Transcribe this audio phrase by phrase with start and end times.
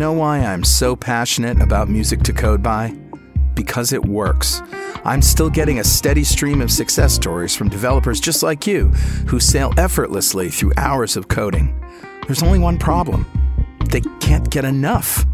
[0.00, 2.96] Know why I'm so passionate about music to code by?
[3.52, 4.62] Because it works.
[5.04, 8.86] I'm still getting a steady stream of success stories from developers just like you
[9.26, 11.78] who sail effortlessly through hours of coding.
[12.26, 13.26] There's only one problem
[13.90, 15.26] they can't get enough.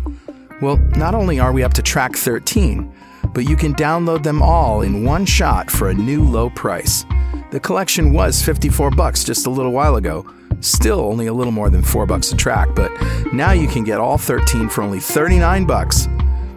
[0.61, 2.93] Well, not only are we up to track 13,
[3.35, 7.05] but you can download them all in one shot for a new low price.
[7.53, 10.27] The collection was 54 bucks just a little while ago.
[10.61, 12.91] Still only a little more than 4 bucks a track, but
[13.33, 16.09] now you can get all 13 for only 39 bucks.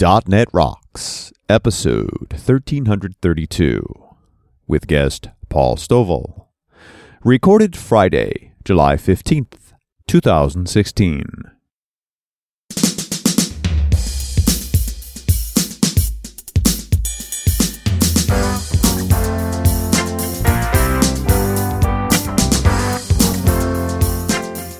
[0.00, 3.82] .NET Rocks, episode 1332,
[4.68, 6.44] with guest Paul Stovell.
[7.24, 9.72] Recorded Friday, July 15th,
[10.06, 11.24] 2016.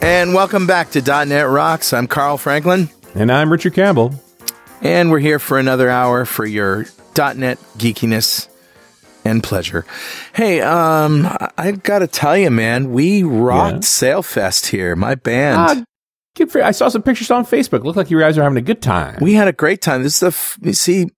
[0.00, 1.92] And welcome back to .NET Rocks.
[1.92, 4.14] I'm Carl Franklin, And I'm Richard Campbell.
[4.82, 8.48] And we're here for another hour for your .NET geekiness
[9.24, 9.84] and pleasure.
[10.34, 11.26] Hey, um,
[11.58, 13.80] I- gotta tell you, man, we rocked Yeah.
[13.80, 14.94] Sailfest here.
[14.96, 15.56] My band.
[15.58, 15.82] Ah,
[16.36, 17.82] good for I saw some pictures on Facebook.
[17.84, 19.18] Looked like you guys are having a good time.
[19.20, 20.02] We had a great time.
[20.04, 21.08] This is the, f- you see,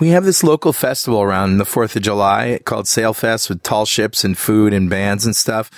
[0.00, 4.24] we have this local festival around the 4th of July called Sailfest with tall ships
[4.24, 5.70] and food and bands and stuff.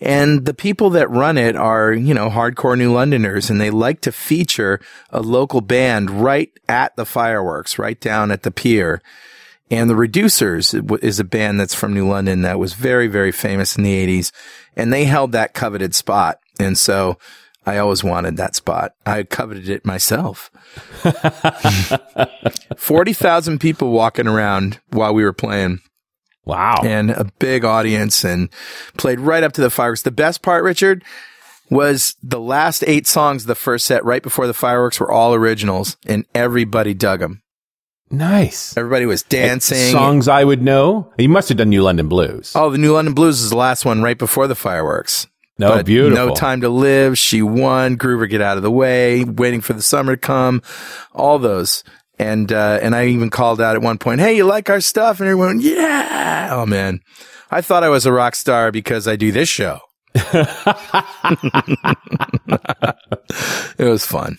[0.00, 4.00] And the people that run it are, you know, hardcore New Londoners and they like
[4.02, 9.02] to feature a local band right at the fireworks, right down at the pier.
[9.70, 13.76] And the Reducers is a band that's from New London that was very, very famous
[13.76, 14.32] in the 80s.
[14.76, 16.38] And they held that coveted spot.
[16.60, 17.18] And so
[17.66, 18.94] I always wanted that spot.
[19.04, 20.50] I coveted it myself.
[22.76, 25.80] 40,000 people walking around while we were playing
[26.48, 26.80] wow.
[26.82, 28.48] and a big audience and
[28.96, 30.02] played right up to the fireworks.
[30.02, 31.04] The best part, Richard,
[31.70, 35.34] was the last eight songs of the first set right before the fireworks were all
[35.34, 37.42] originals and everybody dug them.
[38.10, 38.74] nice.
[38.76, 39.92] Everybody was dancing.
[39.92, 41.12] Songs I would know.
[41.18, 42.52] You must have done New London Blues.
[42.54, 45.26] Oh, the New London Blues is the last one right before the fireworks.
[45.58, 46.28] no, But beautiful.
[46.28, 47.18] No Time to Live.
[47.18, 47.98] She won.
[47.98, 49.24] Groover Get Out of the Way.
[49.24, 50.62] Waiting for the Summer to Come.
[51.12, 51.84] All those.
[52.18, 55.20] And, uh, and I even called out at one point, Hey, you like our stuff?
[55.20, 56.48] And everyone, went, yeah.
[56.52, 57.00] Oh man.
[57.50, 59.78] I thought I was a rock star because I do this show.
[63.78, 64.38] it was fun.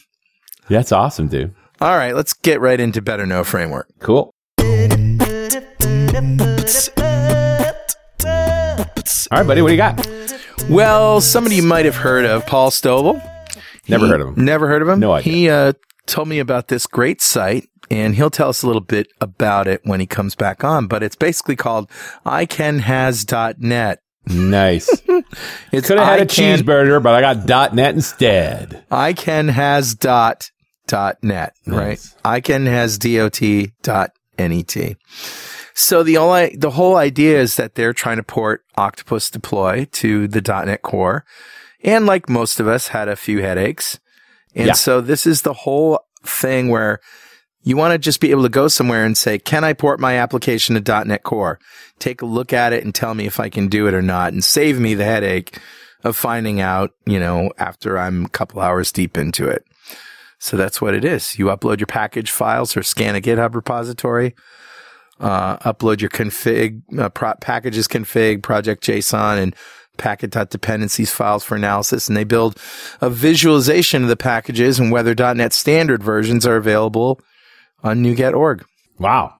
[0.69, 1.56] That's awesome, dude.
[1.81, 2.13] All right.
[2.16, 3.88] Let's get right into Better Know Framework.
[4.00, 4.34] Cool.
[9.31, 9.61] All right, buddy.
[9.61, 10.07] What do you got?
[10.69, 13.22] Well, somebody you might have heard of, Paul Stovell.
[13.88, 14.44] Never He- heard of him.
[14.46, 15.00] Never heard of him?
[15.00, 15.31] No idea.
[15.34, 15.73] He uh,
[16.09, 19.81] told me about this great site, and he'll tell us a little bit about it
[19.84, 20.88] when he comes back on.
[20.88, 21.90] But it's basically called
[22.25, 24.00] iCanHas.net.
[24.28, 25.02] Nice.
[25.72, 28.84] It's Could have had a iCan- cheeseburger, but I got .net instead.
[28.92, 31.88] iCanHas.net, right?
[31.88, 32.16] Nice.
[32.26, 34.96] iCanHasDOT.net.
[35.76, 40.28] So the only, the whole idea is that they're trying to port Octopus Deploy to
[40.28, 41.26] the .NET Core.
[41.84, 44.00] And like most of us had a few headaches.
[44.55, 44.73] And Yeah.
[44.73, 46.99] so this is the whole thing where
[47.61, 50.17] you want to just be able to go somewhere and say, can I port my
[50.17, 51.59] application to .NET Core?
[51.99, 54.31] Take a look at it and tell me if I can do it or not
[54.33, 55.57] and save me the headache
[56.03, 59.66] of finding out, you know, after I'm a couple hours deep into it.
[60.40, 61.37] So that's what it is.
[61.37, 64.35] You upload your package files or scan a GitHub repository,
[65.19, 69.55] uh, upload your config, uh, pro- packages config, project JSON and
[69.99, 72.07] paket.dependencies files for analysis.
[72.07, 72.57] And they build
[73.01, 77.19] a visualization of the packages and whether .NET standard versions are available
[77.84, 78.66] on NuGet.org.
[78.97, 79.35] Wow.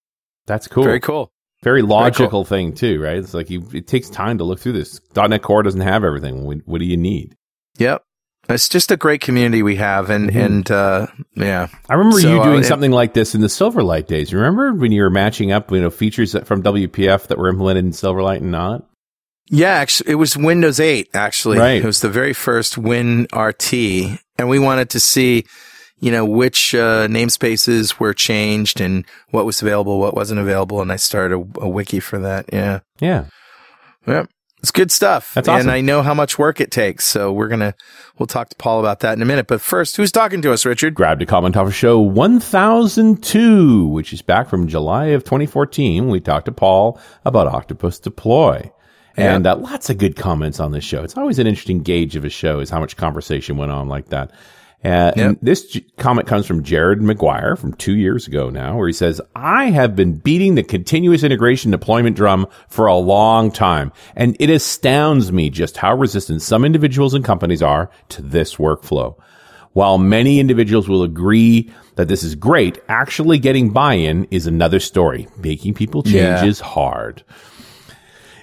[0.46, 0.84] That's cool.
[0.84, 1.32] Very cool.
[1.64, 3.18] Very logical thing too, right?
[3.18, 5.02] It's like you, it takes time to look through this.
[5.16, 6.46] .NET Core doesn't have everything.
[6.46, 7.36] What, what do you need?
[7.78, 8.04] Yep.
[8.48, 10.10] It's just a great community we have.
[10.10, 11.06] And, and, uh,
[11.36, 11.68] yeah.
[11.88, 14.34] I remember So, you uh, doing it- something like this in the Silverlight days.
[14.34, 17.86] Remember when you were matching up, you know, features that- from WPF that were implemented
[17.86, 18.89] in Silverlight and not?
[19.50, 21.58] Yeah, actually, it was Windows 8, actually.
[21.58, 21.82] Right.
[21.82, 24.20] It was the very first WinRT.
[24.38, 25.46] And we wanted to see,
[26.00, 30.82] you know, which uh, namespaces were changed and what was available, what wasn't available.
[30.82, 32.46] And I started a, a wiki for that.
[32.54, 32.82] Yeah.
[33.00, 33.26] Yeah.
[34.08, 34.30] Yep.
[34.62, 35.34] It's good stuff.
[35.34, 35.62] That's awesome.
[35.62, 37.06] And I know how much work it takes.
[37.06, 37.74] So we're going to,
[38.18, 39.48] we'll talk to Paul about that in a minute.
[39.48, 40.96] But first, who's talking to us, Richard?
[40.96, 46.10] Grabbed a comment off of show 1002, which is back from July of 2014.
[46.10, 48.70] We talked to Paul about Octopus Deploy.
[49.18, 51.04] And uh, lots of good comments on this show.
[51.04, 54.10] It's always an interesting gauge of a show is how much conversation went on like
[54.10, 54.32] that.
[54.82, 58.88] Uh, And this j- comment comes from Jared McGuire from two years ago now, where
[58.88, 63.92] he says, I have been beating the continuous integration deployment drum for a long time,
[64.16, 69.18] and it astounds me just how resistant some individuals and companies are to this workflow.
[69.74, 75.28] While many individuals will agree that this is great, actually getting buy-in is another story.
[75.38, 76.46] Making people change Yeah.
[76.46, 77.24] is hard.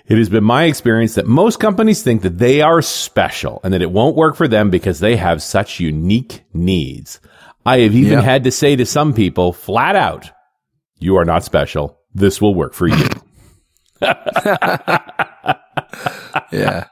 [0.09, 3.83] It has been my experience that most companies think that they are special and that
[3.83, 7.19] it won't work for them because they have such unique needs.
[7.65, 8.21] I have even Yeah.
[8.21, 10.31] had to say to some people flat out,
[10.99, 11.99] you are not special.
[12.15, 13.09] This will work for you.
[16.53, 16.85] Yeah.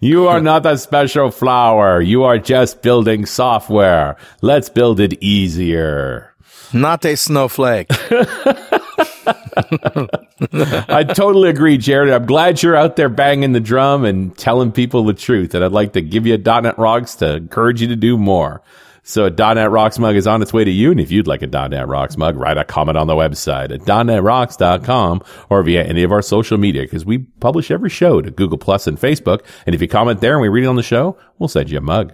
[0.00, 2.00] you are not a special flower.
[2.00, 4.16] You are just building software.
[4.40, 6.34] Let's build it easier.
[6.72, 7.90] Not a snowflake.
[10.88, 12.12] I totally agree, Jared.
[12.12, 15.54] I'm glad you're out there banging the drum and telling people the truth.
[15.54, 18.62] And I'd like to give you a .NET Rocks to encourage you to do more.
[19.02, 20.90] So a .NET Rocks mug is on its way to you.
[20.90, 23.80] And if you'd like a .NET Rocks mug, write a comment on the website at
[23.80, 28.58] .NETRocks.com or via any of our social media because we publish every show to Google
[28.58, 29.44] Plus and Facebook.
[29.66, 31.78] And if you comment there and we read it on the show, we'll send you
[31.78, 32.12] a mug.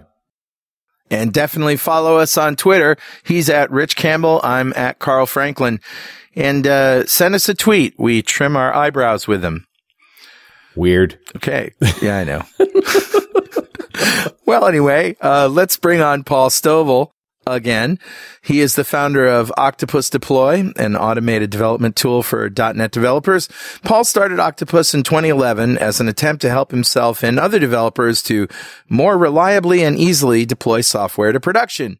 [1.09, 2.97] And definitely follow us on Twitter.
[3.23, 4.41] He's at Rich Campbell.
[4.43, 5.79] I'm at Carl Franklin.
[6.37, 7.95] And uh, send us a tweet.
[7.97, 9.65] We trim our eyebrows with them.
[10.75, 11.17] Weird.
[11.35, 11.71] Okay.
[11.99, 12.43] Yeah, I know.
[14.45, 17.09] well, anyway, uh, let's bring on Paul Stovell
[17.47, 17.97] again.
[18.43, 23.49] He is the founder of Octopus Deploy, an automated development tool for .NET developers.
[23.83, 28.47] Paul started Octopus in 2011 as an attempt to help himself and other developers to
[28.89, 31.97] more reliably and easily deploy software to production.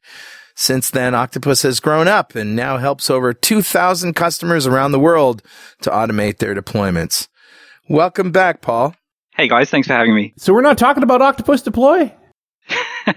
[0.59, 5.43] Since then, Octopus has grown up and now helps over 2,000 customers around the world
[5.81, 7.27] to automate their deployments.
[7.87, 8.95] Welcome back, Paul.
[9.35, 10.33] Hey guys, thanks for having me.
[10.35, 12.11] So we're not talking about Octopus Deploy?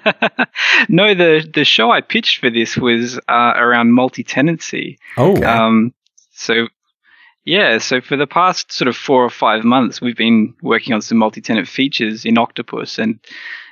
[0.90, 4.98] no, the the show I pitched for this was uh, around multi-tenancy.
[5.16, 5.94] Oh, Um,
[6.32, 6.68] so
[7.46, 11.00] yeah, so for the past sort of four or five months, we've been working on
[11.00, 13.18] some multi-tenant features in Octopus, and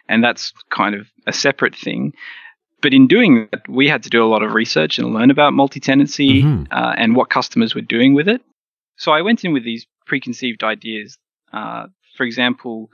[0.08, 2.14] and that's kind of a separate thing.
[2.80, 5.52] But in doing that, we had to do a lot of research and learn about
[5.52, 6.69] multi-tenancy Mhm.
[6.70, 8.40] uh, and what customers were doing with it.
[8.96, 11.19] So I went in with these preconceived ideas.
[11.52, 11.86] Uh,
[12.16, 12.90] for example,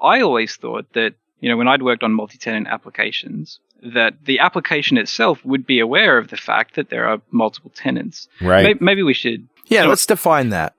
[0.00, 3.58] I always thought that you know when I'd worked on multi-tenant applications,
[3.94, 8.28] that the application itself would be aware of the fact that there are multiple tenants.
[8.40, 8.62] right.
[8.64, 9.48] Maybe, maybe we should.
[9.66, 10.74] Yeah, let's define that.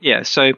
[0.00, 0.22] Yeah.
[0.22, 0.52] So,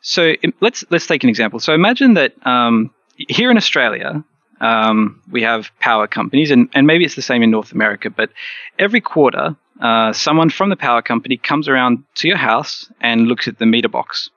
[0.00, 1.60] so let's let's take an example.
[1.60, 2.90] So imagine that um,
[3.28, 4.24] here in Australia,
[4.60, 8.30] um, we have power companies, and, and maybe it's the same in North America, but
[8.78, 13.48] every quarter, uh, someone from the power company comes around to your house and looks
[13.48, 14.30] at the meter box.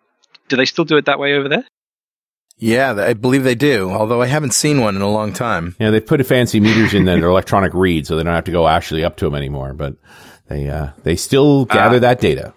[0.50, 1.64] Do they still do it that way over there?
[2.58, 5.78] Yeah, I believe they do, although I haven't seen one in a long time.
[5.80, 8.52] Yeah, they put fancy meters in there, their electronic read, so they don't have to
[8.52, 9.74] go actually up to them anymore.
[9.74, 9.96] But
[10.50, 12.00] they uh, they still gather Ah.
[12.00, 12.54] that data.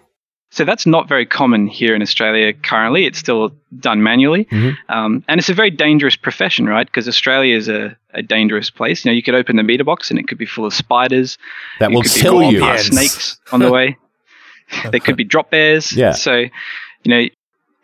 [0.53, 3.05] So that's not very common here in Australia currently.
[3.07, 4.45] It's still done manually.
[4.45, 4.77] Mhm.
[4.87, 6.85] Um, and it's a very dangerous profession, right?
[6.85, 9.03] Because Australia is a, a dangerous place.
[9.03, 11.39] You know, you could open the meter box and it could be full of spiders.
[11.79, 12.59] That You will could be kill walking you.
[12.59, 13.97] past snakes on the way.
[14.91, 15.91] there could be drop bears.
[15.91, 16.11] Yeah.
[16.11, 16.49] So, you
[17.07, 17.23] know,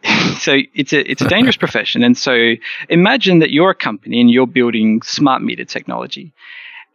[0.38, 2.04] so it's a it's a dangerous profession.
[2.04, 2.54] And so
[2.88, 6.34] imagine that you're a company and you're building smart meter technology,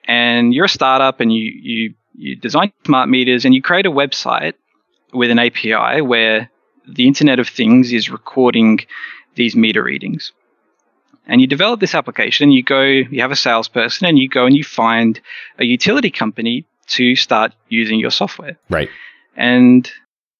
[0.06, 3.90] and you're a startup and you you you design smart meters and you create a
[3.90, 4.52] website
[5.14, 6.50] with an API where
[6.86, 8.80] the Internet of Things is recording
[9.34, 10.32] these meter readings.
[11.26, 14.54] And you develop this application, you go, you have a salesperson, and you go and
[14.54, 15.18] you find
[15.58, 18.58] a utility company to start using your software.
[18.68, 18.90] Right.
[19.34, 19.90] And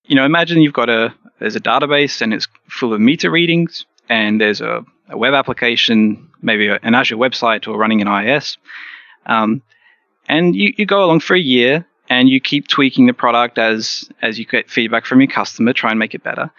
[0.04, 3.86] you know, imagine you've got a there's a database and it's full of meter readings,
[4.08, 8.58] and there's a, a web application, maybe an Azure website or running an IIS.
[9.26, 9.62] Um,
[10.28, 14.08] and you, you go along for a year and you keep tweaking the product as
[14.22, 16.50] as you get feedback from your customer, try and make it better.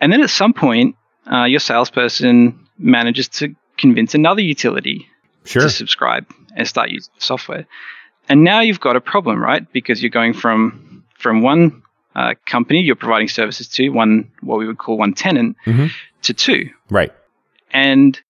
[0.00, 0.96] And then at some point,
[1.30, 5.06] uh, your salesperson manages to convince another utility
[5.44, 5.62] Sure.
[5.62, 6.26] to subscribe
[6.56, 7.66] and start using the software.
[8.28, 9.70] And now you've got a problem, right?
[9.72, 11.82] Because you're going from from one
[12.14, 15.90] uh, company you're providing services to, one what we would call one tenant, Mhm.
[16.22, 16.68] to two.
[16.90, 17.10] Right.
[17.72, 18.20] And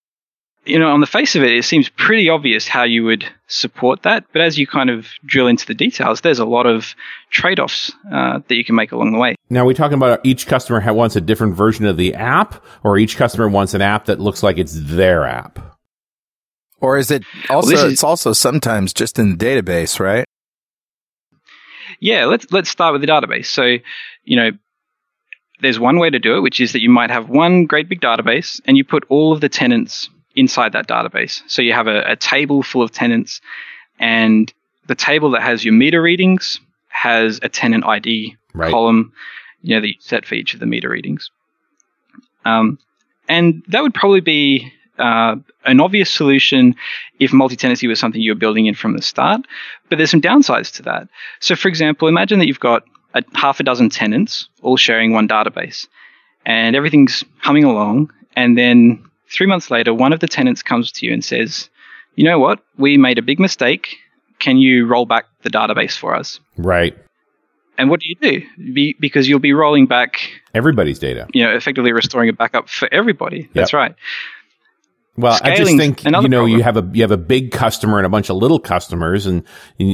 [0.65, 4.03] you know, on the face of it, it seems pretty obvious how you would support
[4.03, 4.25] that.
[4.33, 6.95] But as you kind of drill into the details, there's a lot of
[7.31, 9.35] trade offs uh, that you can make along the way.
[9.51, 12.97] Now, we're we talking about each customer wants a different version of the app, or
[12.97, 15.59] each customer wants an app that looks like it's their app?
[16.81, 20.25] Or is it also, well, is, it's also sometimes just in the database, right?
[22.01, 23.47] Yeah, let's, let's start with the database.
[23.47, 23.79] So,
[24.25, 24.51] you know,
[25.61, 28.01] there's one way to do it, which is that you might have one great big
[28.01, 31.43] database and you put all of the tenants inside that database.
[31.47, 33.41] So you have a, a table full of tenants,
[33.99, 34.53] and
[34.87, 38.71] the table that has your meter readings has a tenant ID right.
[38.71, 39.13] column,
[39.63, 41.31] you know, that you set for each of the meter readings.
[42.45, 42.79] Um,
[43.29, 46.75] and that would probably be uh, an obvious solution
[47.19, 49.43] if multi-tenancy was something you were building in from the start.
[49.89, 51.09] But there's some downsides to that.
[51.41, 52.85] So, for example, imagine that you've got
[53.15, 55.87] a, half a dozen tenants all sharing one database,
[56.45, 61.07] and everything's humming along, and then Three months later, one of the tenants comes to
[61.07, 61.71] you and says,
[62.15, 62.61] You know what?
[62.77, 63.97] We made a big mistake.
[64.39, 66.41] Can you roll back the database for us?
[66.57, 66.97] Right.
[67.79, 68.43] And what do you do?
[68.75, 71.27] Be, because you'll be rolling back everybody's data.
[71.33, 73.39] You know, effectively restoring a backup for everybody.
[73.39, 73.51] Yep.
[73.55, 73.95] That's right.
[75.17, 76.49] Well, I just think you know problem.
[76.49, 79.45] you have a you have a big customer and a bunch of little customers, and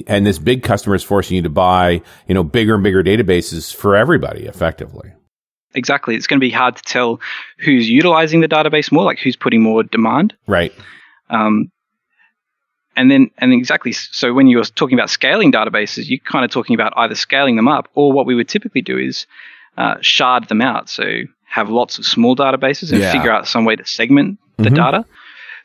[0.07, 3.75] and this big customer is forcing you to buy you know bigger and bigger databases
[3.75, 5.12] for everybody effectively
[5.75, 6.14] exactly.
[6.14, 7.20] It's going to be hard to tell
[7.58, 10.34] who's utilizing the database more, like who's putting more demand.
[10.46, 10.72] Right.
[11.30, 11.70] Um,
[12.96, 16.75] and then, and exactly, so when you're talking about scaling databases, you're kind of talking
[16.75, 19.26] about either scaling them up or what we would typically do is
[19.76, 20.88] uh, shard them out.
[20.88, 23.12] So have lots of small databases and yeah.
[23.12, 24.75] figure out some way to segment the mm-hmm.
[24.75, 25.04] data.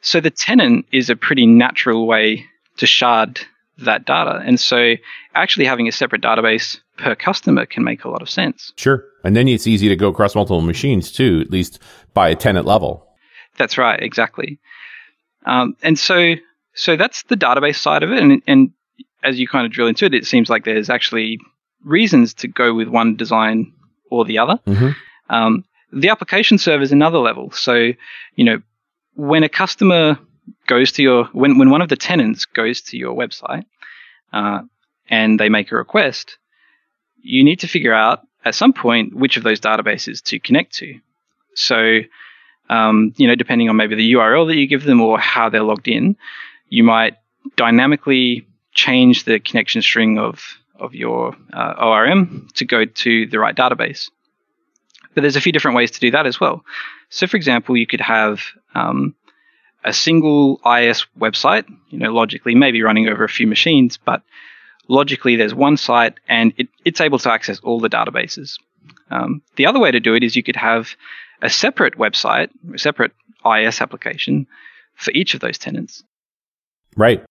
[0.01, 2.45] So the tenant is a pretty natural way
[2.77, 3.39] to shard
[3.79, 4.41] that data.
[4.45, 4.93] And so
[5.33, 8.71] actually having a separate database per customer can make a lot of sense.
[8.75, 9.03] Sure.
[9.23, 11.79] And then it's easy to go across multiple machines too, at least
[12.13, 13.07] by a tenant level.
[13.57, 14.59] That's right, exactly.
[15.45, 16.35] Um, and so,
[16.73, 18.19] so that's the database side of it.
[18.19, 18.71] And, and
[19.23, 21.39] as you kind of drill into it, it seems like there's actually
[21.83, 23.73] reasons to go with one design
[24.09, 24.59] or the other.
[24.67, 24.89] Mm-hmm.
[25.33, 27.51] Um, the application server is another level.
[27.51, 27.91] So,
[28.35, 28.61] you know,
[29.15, 30.17] when a customer
[30.67, 33.65] goes to your, when, when one of the tenants goes to your website
[34.31, 34.61] uh,
[35.09, 36.37] and they make a request,
[37.21, 40.99] you need to figure out at some point which of those databases to connect to.
[41.55, 41.99] So,
[42.69, 45.63] um, you know, depending on maybe the URL that you give them or how they're
[45.63, 46.17] logged in,
[46.67, 47.15] you might
[47.55, 50.43] dynamically change the connection string of
[50.79, 54.09] of your uh, ORM to go to the right database.
[55.13, 56.65] But there's a few different ways to do that as well.
[57.09, 58.41] So, for example, you could have
[58.73, 59.15] um,
[59.83, 64.21] a single IIS website, you know, logically maybe running over a few machines, but
[64.87, 68.57] logically there's one site and it, it's able to access all the databases.
[69.11, 70.95] Um, the other way to do it is you could have
[71.41, 73.11] a separate website, a separate
[73.45, 74.47] IIS application
[74.95, 76.03] for each of those tenants.
[76.95, 77.23] Right.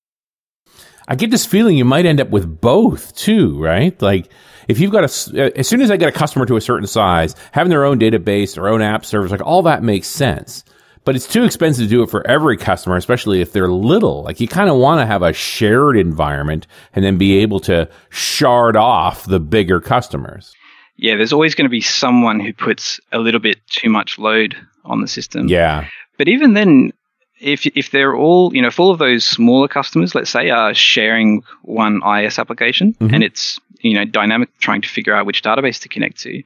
[1.08, 4.00] I get this feeling you might end up with both too, right?
[4.00, 4.30] Like
[4.68, 7.34] if you've got a, as soon as I get a customer to a certain size,
[7.50, 10.64] having their own database, their own app service, like all that makes sense
[11.04, 14.22] but it's too expensive to do it for every customer, especially if they're little.
[14.22, 17.88] Like you kind of want to have a shared environment and then be able to
[18.10, 20.54] shard off the bigger customers.
[20.96, 24.56] Yeah, there's always going to be someone who puts a little bit too much load
[24.84, 25.48] on the system.
[25.48, 25.88] Yeah.
[26.18, 26.92] But even then,
[27.40, 30.74] if if they're all, you know, if all of those smaller customers, let's say, are
[30.74, 33.12] sharing one IIS application mm-hmm.
[33.12, 36.42] and it's you know dynamic trying to figure out which database to connect to,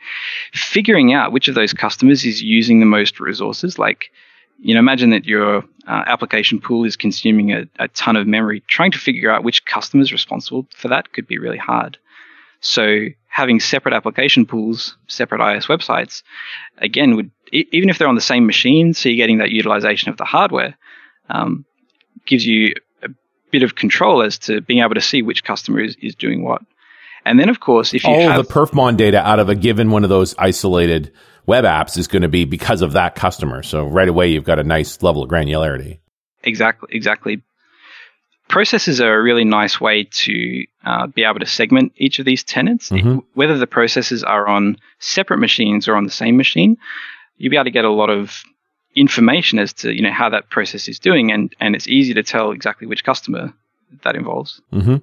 [0.54, 4.10] figuring out which of those customers is using the most resources, like
[4.58, 8.62] you know, imagine that your uh, application pool is consuming a, a, ton of memory.
[8.66, 11.98] Trying to figure out which customer is responsible for that could be really hard.
[12.60, 16.22] So having separate application pools, separate IIS websites,
[16.78, 20.16] again, would even if they're on the same machine, so you're getting that utilization of
[20.16, 20.76] the hardware,
[21.28, 21.64] um,
[22.26, 23.08] gives you a
[23.52, 26.62] bit of control as to being able to see which customer is, is doing what.
[27.26, 29.90] And then, of course, if you all have the perfmon data out of a given
[29.90, 31.12] one of those isolated
[31.44, 33.62] web apps is going to be because of that customer.
[33.64, 35.98] So right away, you've got a nice level of granularity.
[36.44, 36.88] Exactly.
[36.92, 37.42] Exactly.
[38.48, 42.44] Processes are a really nice way to uh, be able to segment each of these
[42.44, 42.90] tenants.
[42.90, 43.18] Mm-hmm.
[43.34, 46.76] Whether the processes are on separate machines or on the same machine,
[47.38, 48.44] you'll be able to get a lot of
[48.94, 52.22] information as to you know how that process is doing, and and it's easy to
[52.22, 53.52] tell exactly which customer
[54.04, 54.60] that involves.
[54.72, 54.96] Mm-hmm.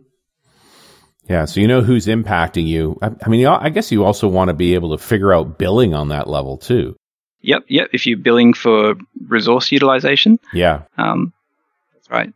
[1.28, 2.98] Yeah, so you know who's impacting you.
[3.02, 5.94] I, I mean, I guess you also want to be able to figure out billing
[5.94, 6.96] on that level too.
[7.42, 7.90] Yep, yep.
[7.94, 8.96] If you're billing for
[9.28, 11.34] resource utilization, yeah, um,
[11.94, 12.34] that's right.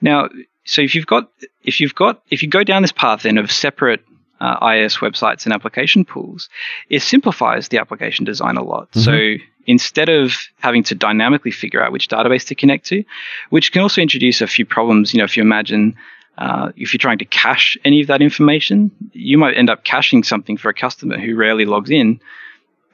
[0.00, 0.28] Now,
[0.64, 1.30] so if you've got
[1.62, 4.04] if you've got if you go down this path then of separate
[4.40, 6.48] uh, IIS websites and application pools,
[6.88, 8.90] it simplifies the application design a lot.
[8.90, 9.00] Mm-hmm.
[9.00, 13.04] So instead of having to dynamically figure out which database to connect to,
[13.50, 15.12] which can also introduce a few problems.
[15.12, 15.96] You know, if you imagine
[16.38, 20.22] uh, if you're trying to cache any of that information, you might end up caching
[20.22, 22.20] something for a customer who rarely logs in,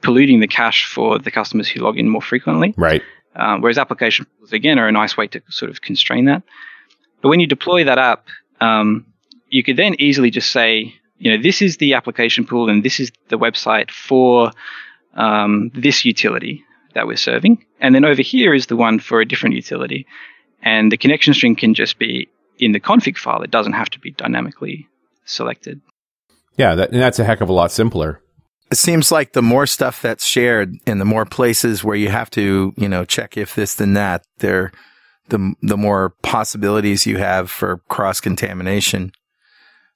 [0.01, 2.73] polluting the cache for the customers who log in more frequently.
[2.77, 3.01] Right.
[3.35, 6.43] Um, whereas application pools, again, are a nice way to sort of constrain that.
[7.21, 8.27] But when you deploy that app,
[8.61, 9.07] um,
[9.49, 12.99] you could then easily just say, you know, this is the application pool and this
[12.99, 14.51] is the website for
[15.15, 16.63] um, this utility
[16.95, 17.65] that we're serving.
[17.79, 20.05] And then over here is the one for a different utility.
[20.61, 23.41] And the connection string can just be in the config file.
[23.41, 24.87] It doesn't have to be dynamically
[25.25, 25.81] selected.
[26.57, 28.21] Yeah, that, and that's a heck of a lot simpler.
[28.71, 32.29] It seems like the more stuff that's shared and the more places where you have
[32.31, 34.71] to, you know, check if this then that, there,
[35.29, 39.11] the the more possibilities you have for cross contamination.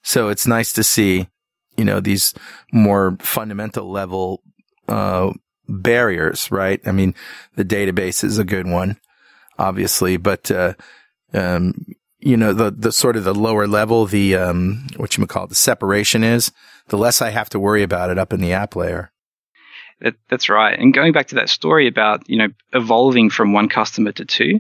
[0.04, 1.28] So it's nice to see,
[1.76, 2.34] you know, these
[2.72, 4.42] more fundamental level
[4.88, 5.34] uh,
[5.68, 6.80] barriers, right?
[6.86, 7.14] I mean,
[7.56, 8.98] the database is a good one,
[9.58, 10.76] obviously, but uh,
[11.34, 11.74] um,
[12.20, 15.50] you know, the the sort of the lower level, the um, what you call it,
[15.50, 16.52] the separation is,
[16.88, 19.12] the less I have to worry about it up in the app layer.
[20.02, 20.78] That, that's right.
[20.78, 24.60] And going back to that story about you know evolving from one customer to two,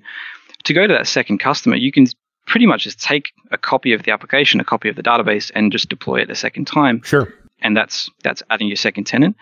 [0.65, 2.05] to go to that second customer, you can
[2.45, 5.71] pretty much just take a copy of the application, a copy of the database, and
[5.71, 7.01] just deploy it a second time.
[7.03, 7.33] Sure.
[7.61, 9.35] And that's that's adding your second tenant.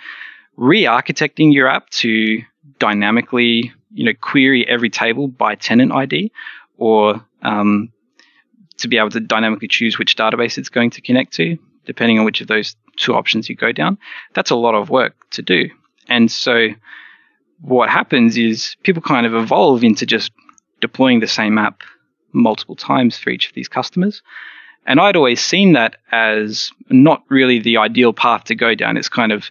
[0.57, 2.41] Re-architecting your app to
[2.79, 6.31] dynamically, you know, query every table by tenant ID,
[6.77, 7.91] or um,
[8.77, 12.25] to be able to dynamically choose which database it's going to connect to, depending on
[12.25, 13.97] which of those two options you go down.
[14.33, 15.69] That's a lot of work to do.
[16.07, 16.69] And so
[17.61, 20.31] what happens is people kind of evolve into just
[20.81, 21.81] deploying the same app
[22.33, 24.21] multiple times for each of these customers.
[24.85, 28.97] And I'd always seen that as not really the ideal path to go down.
[28.97, 29.49] It's kind of,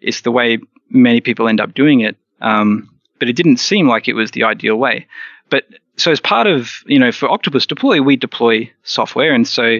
[0.00, 0.58] it's the way
[0.90, 2.16] many people end up doing it.
[2.40, 2.88] Um,
[3.18, 5.06] but it didn't seem like it was the ideal way.
[5.50, 5.64] But
[6.00, 9.32] so as part of, you know, for Octopus Deploy, we deploy software.
[9.32, 9.78] And so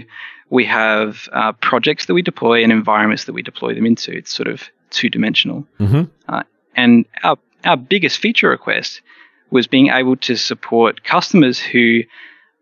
[0.49, 4.13] we have uh, projects that we deploy and environments that we deploy them into.
[4.13, 5.67] It's sort of two dimensional.
[5.79, 6.03] Mm-hmm.
[6.29, 6.43] Uh,
[6.75, 9.03] and our, our biggest feature request
[9.51, 12.01] was being able to support customers who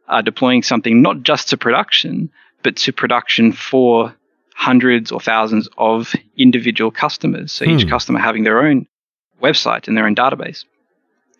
[0.09, 2.31] are deploying something not just to production,
[2.63, 4.15] but to production for
[4.55, 7.53] hundreds or thousands of individual customers.
[7.53, 7.73] So hmm.
[7.73, 8.87] each customer having their own
[9.43, 10.65] website and their own database.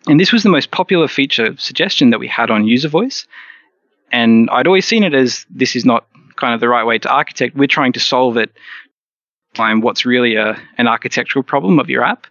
[0.09, 3.27] And this was the most popular feature suggestion that we had on UserVoice.
[4.11, 7.09] And I'd always seen it as this is not kind of the right way to
[7.09, 7.55] architect.
[7.55, 8.51] We're trying to solve it,
[9.53, 12.25] find what's really a, an architectural problem of your app.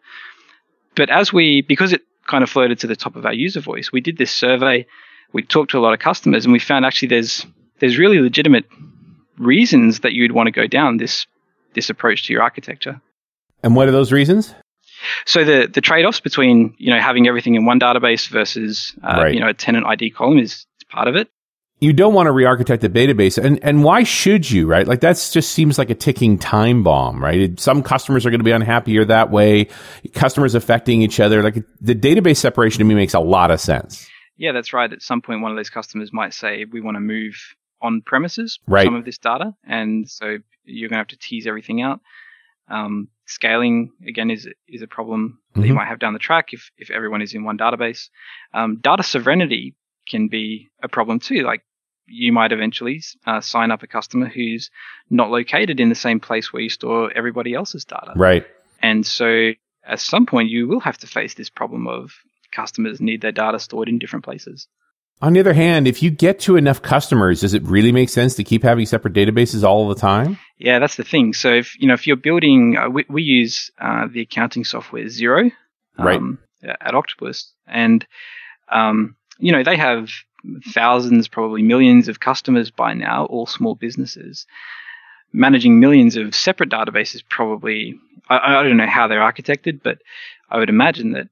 [0.96, 4.00] But as we, because it kind of floated to the top of our UserVoice, we
[4.00, 4.84] did this survey.
[5.32, 7.46] We talked to a lot of customers, and we found actually there's
[7.78, 8.64] there's really legitimate
[9.38, 11.28] reasons that you'd want to go down this
[11.74, 13.00] this approach to your architecture.
[13.62, 14.52] And what are those reasons?
[15.26, 19.22] So the the trade offs between you know having everything in one database versus uh,
[19.22, 19.34] right.
[19.34, 21.28] you know a tenant ID column is part of it.
[21.80, 24.66] You don't want to re-architect the database, and and why should you?
[24.66, 27.58] Right, like that just seems like a ticking time bomb, right?
[27.60, 29.68] Some customers are going to be unhappier that way.
[30.12, 34.08] Customers affecting each other, like the database separation to me makes a lot of sense.
[34.36, 34.92] Yeah, that's right.
[34.92, 37.36] At some point, one of those customers might say, "We want to move
[37.80, 38.84] on premises right.
[38.84, 42.00] some of this data," and so you're going to have to tease everything out.
[42.68, 45.64] Um, scaling again is is a problem mm-hmm.
[45.64, 48.08] you might have down the track if if everyone is in one database.
[48.52, 49.76] Um, data sovereignty
[50.08, 51.42] can be a problem too.
[51.42, 51.62] Like
[52.06, 54.70] you might eventually uh, sign up a customer who's
[55.10, 58.14] not located in the same place where you store everybody else's data.
[58.16, 58.46] Right.
[58.80, 59.50] And so
[59.84, 62.12] at some point you will have to face this problem of
[62.50, 64.68] customers need their data stored in different places.
[65.20, 68.34] On the other hand, if you get to enough customers, does it really make sense
[68.36, 70.38] to keep having separate databases all the time?
[70.58, 71.34] Yeah, that's the thing.
[71.34, 75.04] So if you know if you're building, uh, we, we, use uh, the accounting software
[75.04, 75.50] Xero,
[75.98, 76.76] um, right.
[76.80, 78.06] at Octopus, and
[78.70, 80.08] um, you know they have
[80.68, 84.46] thousands, probably millions of customers by now, all small businesses.
[85.32, 89.98] Managing millions of separate databases probably I, I don't know how they're architected, but
[90.50, 91.28] I would imagine that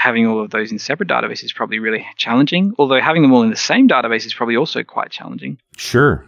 [0.00, 2.72] having all of those in separate databases is probably really challenging.
[2.78, 5.58] Although having them all in the same database is probably also quite challenging.
[5.76, 6.24] Sure.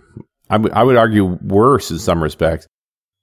[0.50, 2.66] I, w- I would argue worse in some respects.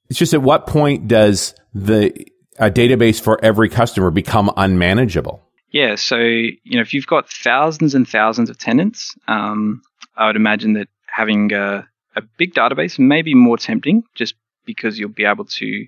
[0.09, 2.25] It's just at what point does the
[2.57, 5.39] a database for every customer become unmanageable?
[5.69, 5.95] Yeah.
[5.95, 9.83] So, you know, if you've got thousands and thousands of tenants, um,
[10.17, 14.33] I would imagine that having a, a big database may be more tempting just
[14.65, 15.85] because you'll be able to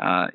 [0.00, 0.28] uh,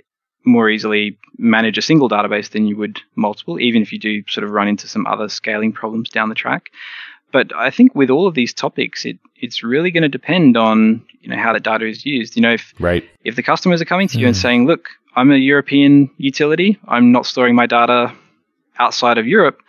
[0.45, 4.43] more easily manage a single database than you would multiple, even if you do sort
[4.43, 6.69] of run into some other scaling problems down the track.
[7.31, 11.05] But I think with all of these topics, it it's really going to depend on
[11.21, 12.35] you know how the data is used.
[12.35, 13.03] You know, if right.
[13.23, 14.29] if the customers are coming to you mm.
[14.29, 16.79] and saying, "Look, I'm a European utility.
[16.87, 18.13] I'm not storing my data
[18.79, 19.61] outside of Europe.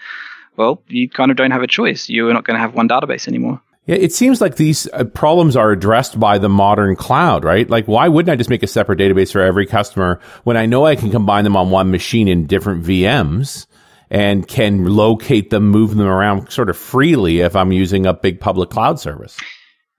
[0.57, 2.09] Well, you kind of don't have a choice.
[2.09, 3.61] You're not going to have one database anymore.
[3.87, 7.71] Yeah, it seems like these uh, problems are addressed by the modern cloud, right?
[7.71, 10.85] Like, why wouldn't I just make a separate database for every customer when I know
[10.85, 13.67] I can combine them on one machine in different VMs
[14.11, 18.41] and can locate them, move them around sort of freely if I'm using a big
[18.41, 19.37] public cloud service?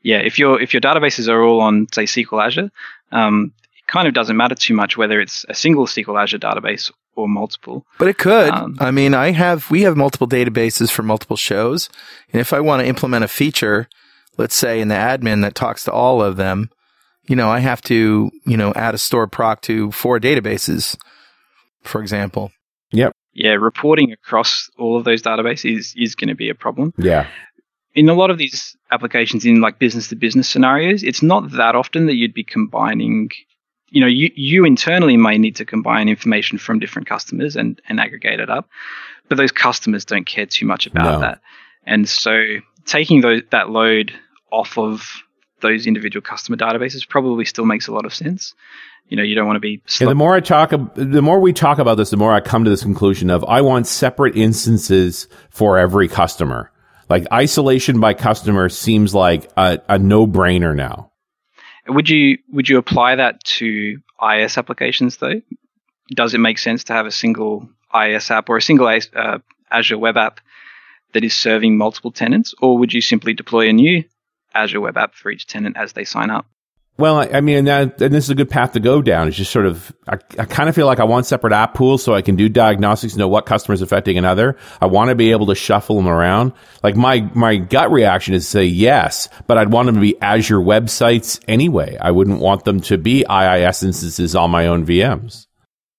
[0.01, 2.71] Yeah, if your if your databases are all on say SQL Azure,
[3.11, 6.91] um, it kind of doesn't matter too much whether it's a single SQL Azure database
[7.17, 7.85] or multiple.
[7.97, 8.49] But it could.
[8.49, 11.89] Um, I mean, I have we have multiple databases for multiple shows,
[12.31, 13.89] and if I want to implement a feature,
[14.37, 16.69] let's say in the admin that talks to all of them,
[17.27, 20.95] you know, I have to you know add a store proc to four databases,
[21.81, 22.51] for example.
[22.91, 23.11] Yep.
[23.33, 26.93] Yeah, reporting across all of those databases is, is going to be a problem.
[26.97, 27.27] Yeah.
[27.93, 31.75] In a lot of these applications, in like business to business scenarios, it's not that
[31.75, 33.29] often that you'd be combining
[33.89, 37.99] you know, you, you internally may need to combine information from different customers and, and
[37.99, 38.69] aggregate it up,
[39.29, 41.19] but those customers don't care too much about no.
[41.21, 41.41] that.
[41.85, 42.41] And so
[42.85, 44.13] taking those, that load
[44.51, 45.23] off of
[45.61, 48.53] those individual customer databases probably still makes a lot of sense.
[49.07, 49.81] You know, you don't want to be.
[50.01, 52.65] Yeah, the more I talk, the more we talk about this, the more I come
[52.65, 56.71] to this conclusion of I want separate instances for every customer.
[57.09, 61.11] Like isolation by customer seems like a, a no brainer now.
[61.87, 65.41] Would you would you apply that to IIS applications though?
[66.09, 69.39] Does it make sense to have a single IIS app or a single uh,
[69.71, 70.39] Azure web app
[71.13, 74.03] that is serving multiple tenants, or would you simply deploy a new
[74.53, 76.45] Azure web app for each tenant as they sign up?
[76.99, 79.27] Well, I, mean, that, and this is a good path to go down.
[79.27, 82.03] It's just sort of, I, I kind of feel like I want separate app pools
[82.03, 84.57] so I can do diagnostics, and know what customer is affecting another.
[84.81, 86.53] I want to be able to shuffle them around.
[86.81, 90.19] Like my, my gut reaction is to say yes, but I'd want them to be
[90.21, 91.97] Azure websites anyway.
[92.01, 95.45] I wouldn't want them to be IIS instances on my own VMs.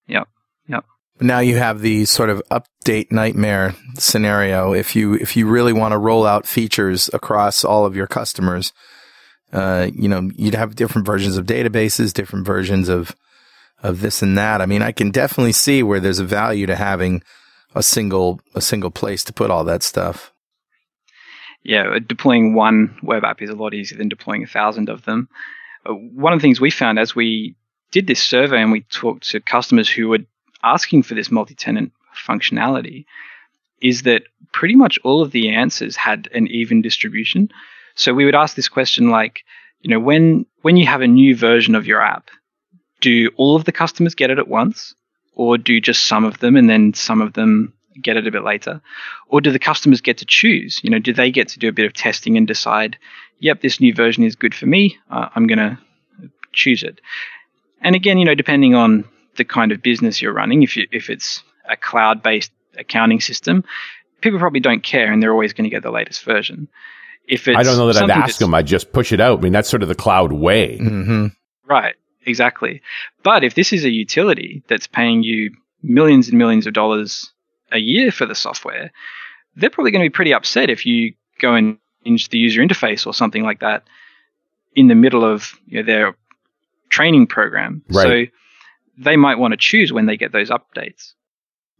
[0.07, 0.27] Yep.
[0.67, 0.83] Yep.
[1.21, 4.73] Now you have the sort of update nightmare scenario.
[4.73, 8.73] If you, if you really want to roll out features across all of your customers,
[9.51, 13.15] uh, you know, you'd have different versions of databases, different versions of
[13.81, 14.61] of this and that.
[14.61, 17.23] I mean, I can definitely see where there's a value to having
[17.75, 20.31] a single a single place to put all that stuff.
[21.63, 25.03] Yeah, uh, deploying one web app is a lot easier than deploying a thousand of
[25.05, 25.29] them.
[25.85, 27.55] Uh, one of the things we found as we
[27.91, 30.19] did this survey and we talked to customers who were
[30.63, 31.91] asking for this multi-tenant
[32.27, 33.05] functionality
[33.81, 37.49] is that pretty much all of the answers had an even distribution.
[37.99, 39.43] So we would ask this question like,
[39.81, 42.29] you know, when when you have a new version of your app,
[43.01, 44.95] do all of the customers get it at once,
[45.35, 48.45] or do just some of them and then some of them get it a bit
[48.45, 48.81] later,
[49.27, 50.79] or do the customers get to choose?
[50.81, 52.97] You know, do they get to do a bit of testing and decide,
[53.39, 54.97] yep, this new version is good for me.
[55.11, 55.77] Uh, I'm going to
[56.53, 57.01] choose it.
[57.81, 59.03] And again, you know, depending on
[59.35, 63.65] the kind of business you're running, if you if it's a cloud-based accounting system,
[64.21, 66.69] people probably don't care and they're always going to get the latest version
[67.29, 68.53] if it's I don't know that I'd ask them.
[68.53, 69.39] I'd just push it out.
[69.39, 70.77] I mean, that's sort of the cloud way.
[70.79, 71.27] Mm-hmm.
[71.65, 71.95] Right.
[72.25, 72.81] Exactly.
[73.23, 77.31] But if this is a utility that's paying you millions and millions of dollars
[77.71, 78.91] a year for the software,
[79.55, 83.05] they're probably going to be pretty upset if you go and change the user interface
[83.05, 83.83] or something like that
[84.75, 86.15] in the middle of you know, their
[86.89, 87.83] training program.
[87.89, 88.29] Right.
[88.29, 91.13] So they might want to choose when they get those updates.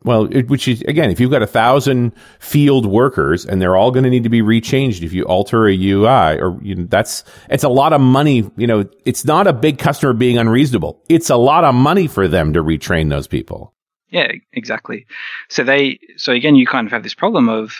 [0.03, 3.91] Well, it, which is again, if you've got a thousand field workers and they're all
[3.91, 7.25] going to need to be rechanged if you alter a UI, or you know, that's
[7.49, 8.49] it's a lot of money.
[8.55, 11.03] You know, it's not a big customer being unreasonable.
[11.09, 13.73] It's a lot of money for them to retrain those people.
[14.09, 15.05] Yeah, exactly.
[15.49, 17.73] So they, so again, you kind of have this problem of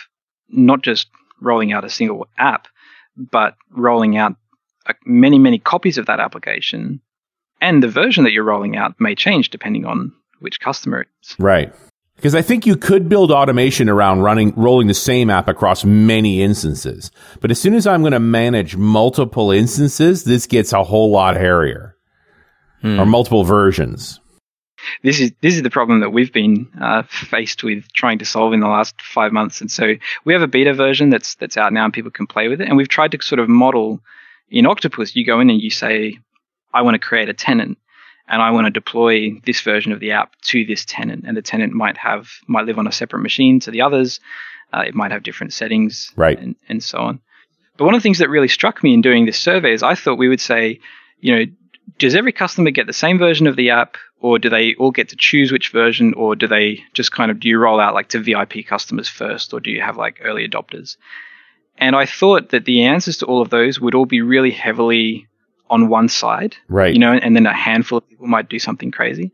[0.48, 1.08] not just
[1.40, 2.68] rolling out a single app,
[3.16, 4.36] but rolling out
[5.04, 7.00] many, many copies of that application,
[7.60, 11.36] and the version that you're rolling out may change depending on which customer it's.
[11.38, 11.74] Right.
[12.20, 16.42] Because I think you could build automation around running, rolling the same app across many
[16.42, 17.10] instances.
[17.40, 21.38] But as soon as I'm going to manage multiple instances, this gets a whole lot
[21.38, 21.96] hairier
[22.82, 23.00] hmm.
[23.00, 24.20] or multiple versions.
[25.02, 28.52] This is this is the problem that we've been uh, faced with trying to solve
[28.52, 29.94] in the last five months, and so
[30.26, 32.68] we have a beta version that's that's out now, and people can play with it.
[32.68, 34.00] And we've tried to sort of model
[34.50, 35.16] in Octopus.
[35.16, 36.18] You go in and you say,
[36.74, 37.78] "I want to create a tenant,"
[38.30, 41.42] and I want to deploy this version of the app to this tenant, and the
[41.42, 44.20] tenant might have might live on a separate machine to the others.
[44.72, 47.20] Uh, it might have different settings, right, and, and so on.
[47.76, 49.96] But one of the things that really struck me in doing this survey is I
[49.96, 50.78] thought we would say,
[51.18, 51.44] you know,
[51.98, 55.08] does every customer get the same version of the app, or do they all get
[55.08, 58.08] to choose which version, or do they just kind of do you roll out like
[58.10, 60.96] to VIP customers first, or do you have like early adopters?
[61.76, 65.26] And I thought that the answers to all of those would all be really heavily
[65.70, 66.92] on one side, right?
[66.92, 69.32] You know, and then a handful of people might do something crazy.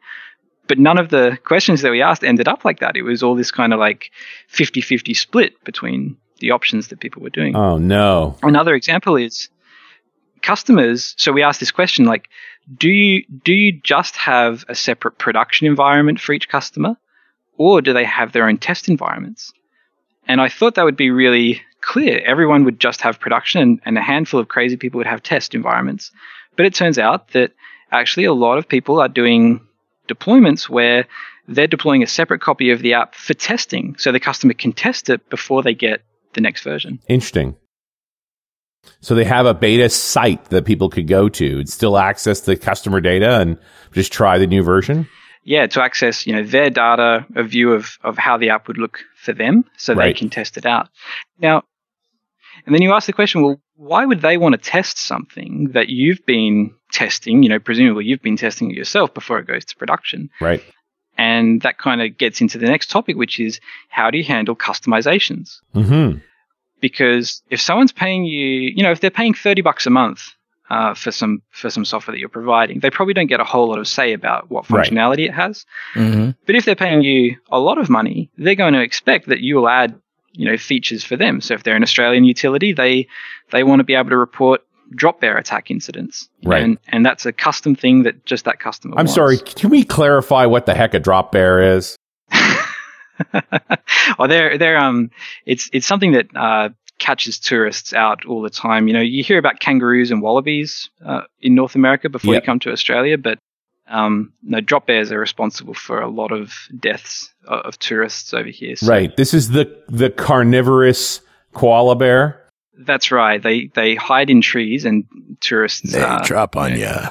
[0.69, 2.97] but none of the questions that we asked ended up like that.
[2.97, 4.11] It was all this kind of like
[4.49, 7.57] 50 50 split between the options that people were doing.
[7.57, 8.37] Oh, no.
[8.43, 9.49] Another example is
[10.43, 11.15] customers.
[11.17, 12.29] So we asked this question like,
[12.77, 16.97] do you, do you just have a separate production environment for each customer?
[17.59, 19.53] Or do they have their own test environments?
[20.27, 22.21] And I thought that would be really clear.
[22.25, 26.11] Everyone would just have production and a handful of crazy people would have test environments.
[26.57, 27.53] But it turns out that
[27.93, 29.61] actually a lot of people are doing
[30.09, 31.07] deployments where
[31.49, 35.09] they're deploying a separate copy of the app for testing so the customer can test
[35.09, 36.03] it before they get
[36.35, 36.99] the next version.
[37.09, 37.57] Interesting.
[39.01, 42.57] So they have a beta site that people could go to and still access the
[42.57, 43.59] customer data and
[43.93, 45.09] just try the new version?
[45.47, 48.79] Yeah, to access, you know, their data, a view of, of how the app would
[48.79, 50.07] look for them so Right.
[50.07, 50.89] they can test it out.
[51.41, 51.63] Now,
[52.65, 55.89] and then you ask the question, well, why would they want to test something that
[55.89, 57.45] you've been testing?
[57.45, 60.31] You know, presumably you've been testing it yourself before it goes to production.
[60.41, 60.65] Right.
[61.17, 64.57] And that kind of gets into the next topic, which is how do you handle
[64.57, 65.61] customizations?
[65.75, 66.19] Mm-hmm.
[66.81, 70.23] Because if someone's paying you, you know, if they're paying 30 bucks a month
[70.71, 73.69] uh, for some for some software that you're providing, they probably don't get a whole
[73.69, 74.91] lot of say about what Right.
[74.91, 75.65] functionality it has.
[75.95, 76.31] Mm-hmm.
[76.47, 79.57] But if they're paying you a lot of money, they're going to expect that you
[79.57, 79.95] will add,
[80.33, 81.41] you know, features for them.
[81.41, 83.07] So if they're an Australian utility, they
[83.53, 84.63] they want to be able to report
[84.95, 86.29] drop bear attack incidents.
[86.45, 86.63] Right.
[86.63, 89.15] And and that's a custom thing that just that customer I'm wants.
[89.15, 89.39] sorry.
[89.39, 91.97] Can we clarify what the heck a drop bear is?
[94.19, 95.11] oh, they're they're um,
[95.45, 96.69] it's it's something that uh,
[96.99, 98.89] catches tourists out all the time.
[98.89, 102.43] You know, you hear about kangaroos and wallabies uh, in North America before Yep.
[102.43, 103.39] you come to Australia, but
[103.89, 108.49] um, no, drop bears are responsible for a lot of deaths of, of tourists over
[108.49, 108.75] here.
[108.77, 109.17] So Right.
[109.17, 111.21] This is the the carnivorous
[111.53, 112.43] koala bear.
[112.79, 113.43] That's right.
[113.43, 115.05] They they hide in trees and
[115.41, 115.93] tourists.
[115.93, 116.85] They uh, drop on you you.
[116.87, 117.09] know,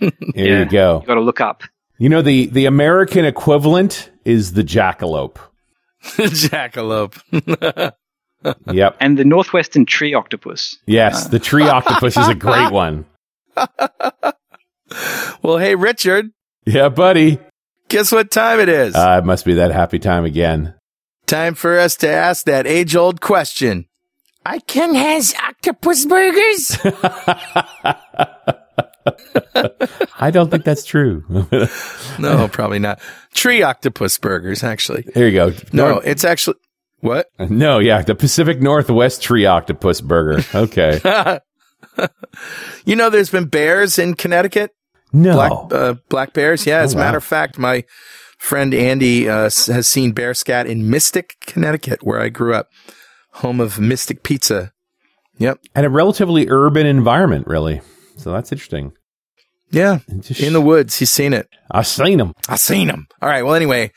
[0.00, 0.58] There Yeah.
[0.60, 1.00] you go.
[1.00, 1.62] You got to look up.
[1.98, 5.38] You know the the American equivalent is the jackalope.
[6.02, 7.18] Jackalope.
[8.70, 8.96] Yep.
[9.00, 10.76] And the northwestern tree octopus.
[10.86, 13.06] Yes, the tree octopus is a great one.
[15.42, 16.30] well, hey, Richard,
[16.66, 17.38] Yeah, buddy.
[17.88, 18.94] guess what time it is?
[18.94, 20.74] Uh, it must be that happy time again.
[21.26, 23.86] time for us to ask that age old question.
[24.46, 26.76] I can has octopus burgers.
[30.16, 31.24] I don't think that's true.
[32.18, 33.00] no, probably not.
[33.34, 35.06] Tree octopus burgers, actually.
[35.14, 35.52] Here you go.
[35.72, 36.56] No, North- it's actually
[37.04, 37.26] what?
[37.50, 40.42] no, yeah, the Pacific Northwest tree octopus burger.
[40.54, 41.00] Okay.
[42.84, 44.70] you know, there's been bears in Connecticut.
[45.12, 45.34] No.
[45.34, 46.66] Black uh, black bears.
[46.66, 47.84] Yeah, as Oh, a matter of fact, my
[48.38, 52.68] friend Andy uh, has seen bear scat in Mystic, Connecticut, where I grew up,
[53.34, 54.72] home of Mystic Pizza.
[55.38, 55.58] Yep.
[55.74, 57.80] and a relatively urban environment, really.
[58.16, 58.92] So that's interesting.
[59.74, 60.98] Yeah, Just- in the woods.
[60.98, 61.48] He's seen it.
[61.70, 62.34] I've seen him.
[62.48, 63.06] I seen him.
[63.20, 63.42] All right.
[63.44, 63.90] Well, anyway,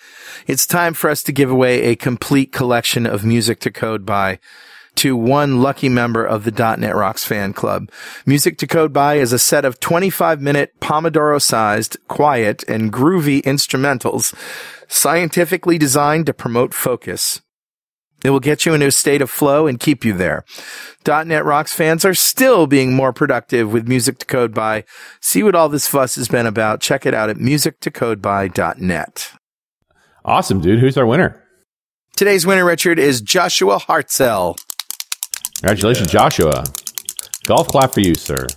[0.47, 4.39] it's time for us to give away a complete collection of music to code by
[4.95, 7.91] to one lucky member of the .NET Rocks fan club.
[8.25, 13.41] Music to code by is a set of 25 minute Pomodoro sized, quiet, and groovy
[13.43, 14.33] instrumentals
[14.87, 17.41] scientifically designed to promote focus.
[18.23, 20.43] It will get you into a state of flow and keep you there.
[21.05, 24.83] .NET Rocks fans are still being more productive with Music to Code by.
[25.21, 26.81] See what all this fuss has been about.
[26.81, 29.31] Check it out at musictocodeby.net.
[30.25, 30.79] Awesome, dude.
[30.79, 31.43] Who's our winner?
[32.15, 34.57] Today's winner, Richard, is Joshua Hartzell.
[35.59, 36.63] Congratulations, Joshua.
[37.45, 38.47] Golf clap for you, sir.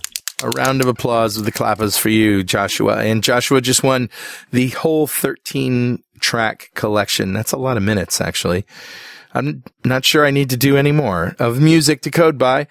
[0.43, 3.03] A round of applause with the clappers for you, Joshua.
[3.03, 4.09] And Joshua just won
[4.51, 7.33] the whole 13 track collection.
[7.33, 8.65] That's a lot of minutes, actually.
[9.33, 12.67] I'm not sure I need to do any more of music to code by.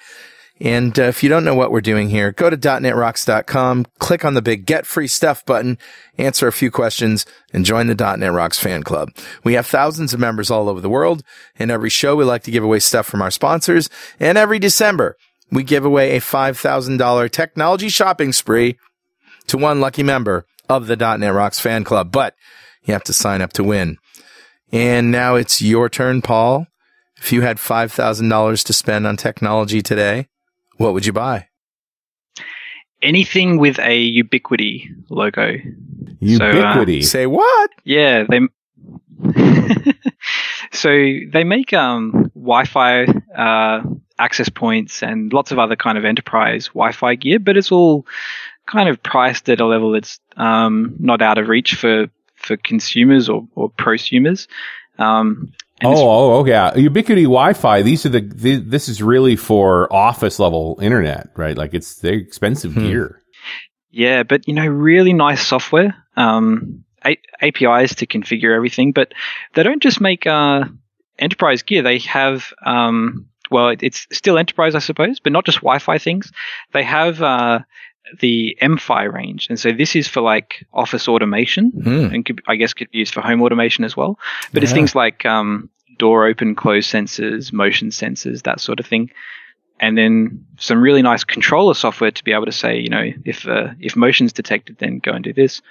[0.60, 4.34] And uh, if you don't know what we're doing here, go to .netrocks.com, click on
[4.34, 5.78] the big get free stuff button,
[6.18, 9.08] answer a few questions, and join the .NET Rocks fan club.
[9.42, 11.22] We have thousands of members all over the world,
[11.58, 15.16] and every show we like to give away stuff from our sponsors, and every December
[15.50, 18.78] we give away a $5,000 technology shopping spree
[19.46, 22.34] to one lucky member of the .NET Rocks fan club, but
[22.84, 23.96] you have to sign up to win.
[24.72, 26.66] And now it's your turn, Paul.
[27.16, 30.28] If you had $5,000 to spend on technology today,
[30.76, 31.48] what would you buy?
[33.02, 35.56] Anything with a Ubiquiti logo.
[35.56, 37.04] So, uh, Ubiquiti.
[37.04, 37.70] Say what?
[37.84, 38.40] Yeah, they.
[40.72, 43.04] so they make um, Wi-Fi
[43.36, 43.82] uh,
[44.18, 48.06] access points and lots of other kind of enterprise Wi-Fi gear, but it's all
[48.66, 52.06] kind of priced at a level that's um, not out of reach for
[52.50, 54.48] for consumers or, or prosumers.
[54.98, 56.50] Um, Oh, oh, okay.
[56.50, 56.72] Yeah.
[56.74, 57.80] Ubiquiti Wi-Fi.
[57.80, 58.56] These are the, the.
[58.56, 61.56] This is really for office level internet, right?
[61.56, 62.80] Like it's they're expensive Hmm.
[62.80, 63.22] gear.
[63.90, 65.94] Yeah, but you know, really nice software.
[66.18, 69.14] Um, A- APIs to configure everything, but
[69.54, 70.64] they don't just make uh,
[71.18, 71.80] enterprise gear.
[71.82, 76.30] They have um, well, it's still enterprise, I suppose, but not just Wi-Fi things.
[76.74, 77.60] They have uh,
[78.18, 82.14] the MFi range, and so this is for like office automation, Hmm.
[82.14, 84.18] and could, I guess could be used for home automation as well.
[84.52, 89.10] But it's things like um, door open, close sensors, motion sensors, that sort of thing.
[89.78, 93.46] And then some really nice controller software to be able to say, you know, if
[93.46, 95.62] uh, if motion's detected, then go and do this.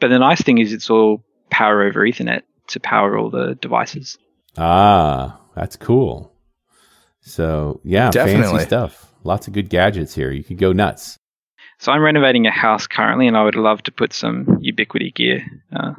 [0.00, 4.18] But the nice thing is it's all power over Ethernet to power all the devices.
[4.58, 6.32] Ah, that's cool.
[7.22, 8.50] So yeah, Definitely.
[8.50, 9.12] fancy stuff.
[9.24, 10.30] Lots of good gadgets here.
[10.30, 11.16] You could go nuts.
[11.78, 15.44] So I'm renovating a house currently, and I would love to put some Ubiquiti gear
[15.74, 15.94] uh,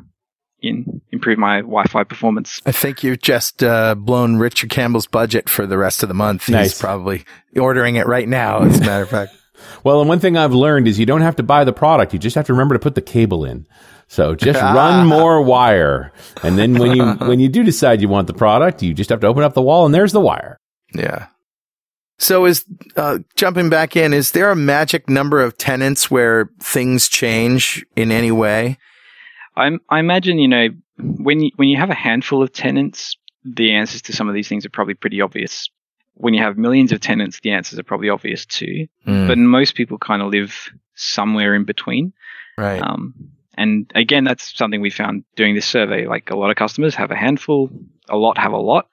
[0.62, 2.62] in, improve my Wi-Fi performance.
[2.66, 6.50] I think you've just uh, blown Richard Campbell's budget for the rest of the month.
[6.50, 6.72] Nice.
[6.72, 9.36] He's probably ordering it right now, as a matter of fact.
[9.86, 12.12] Well, and one thing I've learned is you don't have to buy the product.
[12.12, 13.66] You just have to remember to put the cable in.
[14.08, 16.12] So just run more wire.
[16.44, 19.22] And then when you, when you do decide you want the product, you just have
[19.22, 20.60] to open up the wall and there's the wire.
[20.94, 21.28] Yeah.
[22.18, 22.64] So is
[22.96, 24.14] uh, jumping back in?
[24.14, 28.78] Is there a magic number of tenants where things change in any way?
[29.58, 33.74] I, I imagine you know when you, when you have a handful of tenants, the
[33.74, 35.70] answers to some of these things are probably pretty obvious.
[36.14, 38.88] When you have millions of tenants, the answers are probably obvious too.
[39.04, 42.14] Hmm, But most people kind of live somewhere in between.
[42.58, 42.82] right.
[42.82, 43.14] Um,
[43.58, 46.08] and again, that's something we found doing this survey.
[46.08, 47.70] Like a lot of customers have a handful,
[48.10, 48.90] a lot have a lot,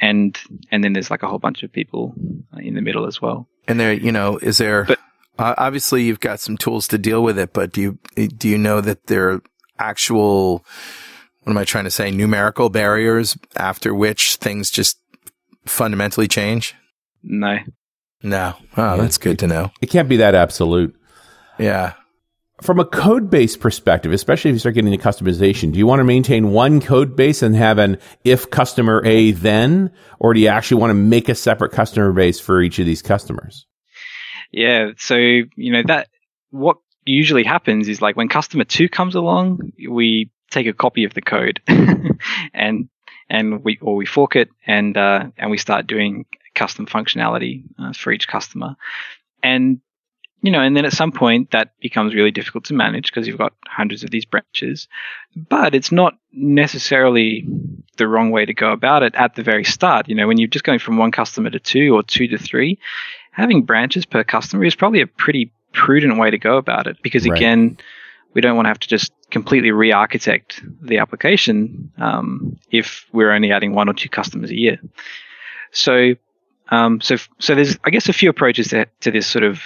[0.00, 0.38] and
[0.70, 2.14] and then there's like a whole bunch of people
[2.58, 3.48] in the middle as well.
[3.68, 4.84] and there, you know, is there?
[4.84, 4.98] But-
[5.36, 8.56] uh, obviously, you've got some tools to deal with it, but do you do you
[8.58, 9.42] know that there are
[9.80, 10.64] actual?
[11.42, 12.10] What am I trying to say?
[12.12, 14.96] Numerical barriers after which things just
[15.66, 16.74] fundamentally change.
[17.22, 17.58] No,
[18.22, 18.54] No.
[18.76, 19.70] Oh, that's good to know.
[19.82, 20.94] It can't be that absolute.
[21.58, 21.94] Yeah.
[22.64, 26.00] From a code base perspective, especially if you start getting into customization, do you want
[26.00, 30.48] to maintain one code base and have an if customer A then, or do you
[30.48, 33.66] actually want to make a separate customer base for each of these customers?
[34.50, 34.92] yeah.
[34.96, 36.08] So you know that
[36.52, 41.12] what usually happens is like when customer two comes along, we take a copy of
[41.12, 41.60] the code
[42.54, 42.88] and
[43.28, 46.24] and we or we fork it and uh, and we start doing
[46.54, 48.76] custom functionality uh, for each customer
[49.42, 49.80] and
[50.44, 53.38] you know and then at some point that becomes really difficult to manage because you've
[53.38, 54.88] got hundreds of these branches
[55.34, 57.46] but it's not necessarily
[57.96, 60.48] the wrong way to go about it at the very start you know when you're
[60.48, 62.78] just going from one customer to two or two to three
[63.32, 67.26] having branches per customer is probably a pretty prudent way to go about it because
[67.26, 67.36] Right.
[67.36, 67.78] again
[68.34, 73.52] we don't want to have to just completely re-architect the application um, if we're only
[73.52, 74.78] adding one or two customers a year.
[75.70, 76.14] So,
[76.68, 79.62] um, so, so there's, I guess, a few approaches to, to this sort of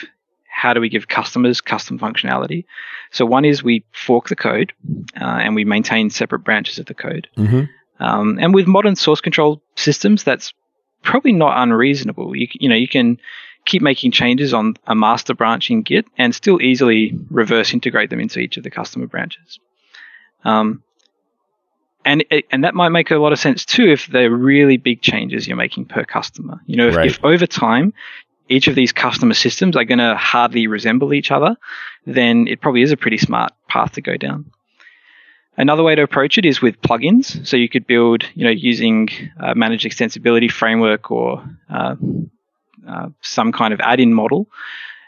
[0.59, 2.65] how do we give customers custom functionality.
[3.13, 4.73] So one is we fork the code
[5.15, 7.29] uh, and we maintain separate branches of the code.
[7.37, 7.63] Mm-hmm.
[8.03, 10.53] Um, and with modern source control systems, that's
[11.05, 12.35] probably not unreasonable.
[12.35, 13.19] You, you know, you can
[13.67, 18.19] keep making changes on a master branch in Git and still easily reverse integrate them
[18.19, 19.61] into each of the customer branches.
[20.45, 20.83] Um,
[22.05, 25.47] and and that might make a lot of sense too if they're really big changes
[25.47, 26.61] you're making per customer.
[26.67, 27.07] You know, if, Right.
[27.07, 27.93] if over time
[28.49, 31.57] each of these customer systems are going to hardly resemble each other,
[32.07, 34.51] then it probably is a pretty smart path to go down.
[35.57, 37.45] Another way to approach it is with plugins.
[37.47, 39.09] So you could build, you know, using
[39.41, 41.97] uh, managed extensibility framework or uh,
[42.89, 44.47] uh, some kind of add-in model.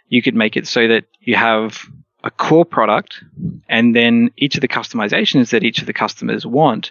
[0.09, 1.87] You could make it so that you have
[2.24, 3.22] a core product,
[3.68, 6.90] and then each of the customizations that each of the customers want,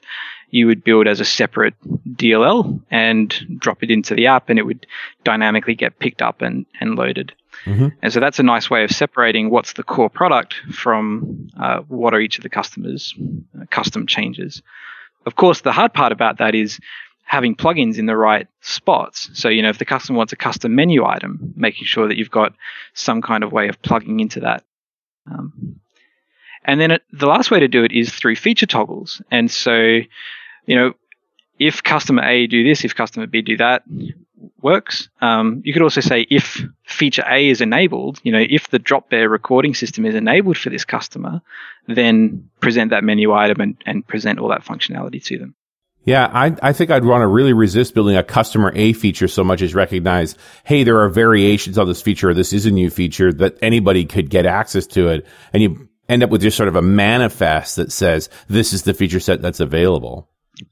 [0.52, 1.76] you would build as a separate
[2.08, 4.86] DLL and drop it into the app, and it would
[5.24, 7.34] dynamically get picked up and, and loaded.
[7.66, 7.94] Mhm.
[8.02, 12.14] And so that's a nice way of separating what's the core product from uh, what
[12.14, 13.14] are each of the customers'
[13.60, 14.62] uh, custom changes.
[15.26, 16.80] Of course, the hard part about that is
[17.24, 19.30] having plugins in the right spots.
[19.34, 22.32] So, you know, if the customer wants a custom menu item, making sure that you've
[22.32, 22.54] got
[22.94, 24.64] some kind of way of plugging into that.
[25.30, 25.80] Um,
[26.66, 29.22] and then it, the last way to do it is through feature toggles.
[29.30, 30.00] And so,
[30.70, 30.94] you know,
[31.58, 33.84] if customer A do this, if customer B do that,
[34.62, 35.10] works.
[35.20, 39.10] Um, you could also say if feature A is enabled, you know, if the drop
[39.10, 41.42] bear recording system is enabled for this customer,
[41.88, 45.56] then present that menu item and, and present all that functionality to them.
[46.06, 49.44] Yeah, I, I think I'd want to really resist building a customer A feature so
[49.44, 52.92] much as recognize, hey, there are variations on this feature, or this is a new
[52.92, 55.26] feature that anybody could get access to it.
[55.52, 58.94] And you end up with just sort of a manifest that says, this is the
[58.94, 60.30] feature set that's available.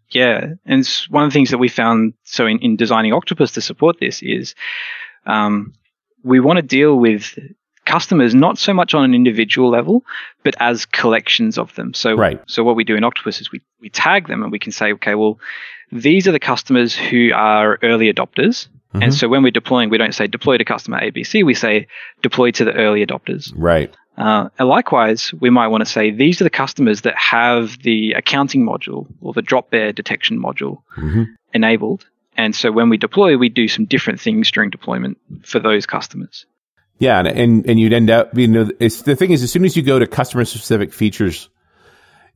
[0.09, 3.51] Yeah, and it's one of the things that we found so in, in designing Octopus
[3.53, 4.55] to support this is
[5.25, 5.73] um,
[6.23, 7.37] we want to deal with
[7.85, 10.03] customers not so much on an individual level,
[10.43, 11.93] but as collections of them.
[11.93, 12.41] So, Right.
[12.47, 14.91] so what we do in Octopus is we, we tag them and we can say,
[14.93, 15.39] okay, well,
[15.91, 18.67] these are the customers who are early adopters.
[18.93, 19.03] Mhm.
[19.03, 21.87] And so when we're deploying, we don't say deploy to customer ABC, we say
[22.21, 23.53] deploy to the early adopters.
[23.55, 23.93] Right.
[24.17, 28.13] Uh, and likewise, we might want to say these are the customers that have the
[28.13, 32.05] accounting module or the drop bear detection module hmm enabled.
[32.35, 36.45] And so when we deploy, we do some different things during deployment for those customers.
[36.99, 39.65] Yeah, and, and and you'd end up, you know, it's the thing is, as soon
[39.65, 41.49] as you go to customer specific features,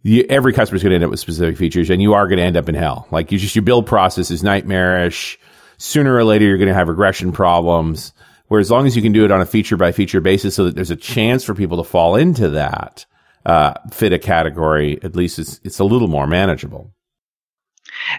[0.04, 2.38] you, every customer is going to end up with specific features, and you are going
[2.38, 3.08] to end up in hell.
[3.12, 5.40] Like you just your build process is nightmarish.
[5.78, 8.14] Sooner or later, you're going to have regression problems.
[8.52, 10.66] Where as long as you can do it on a feature by feature basis, so
[10.66, 13.06] that there's a chance for people to fall into that
[13.46, 16.94] uh, fit a category, at least it's it's a little more manageable.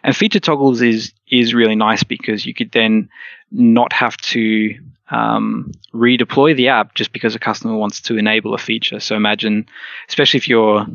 [0.03, 3.11] And feature toggles is is really nice because you could then
[3.51, 4.74] not have to
[5.11, 9.01] um, redeploy the app just because a customer wants to enable a feature.
[9.01, 9.66] So imagine,
[10.09, 10.87] especially if you're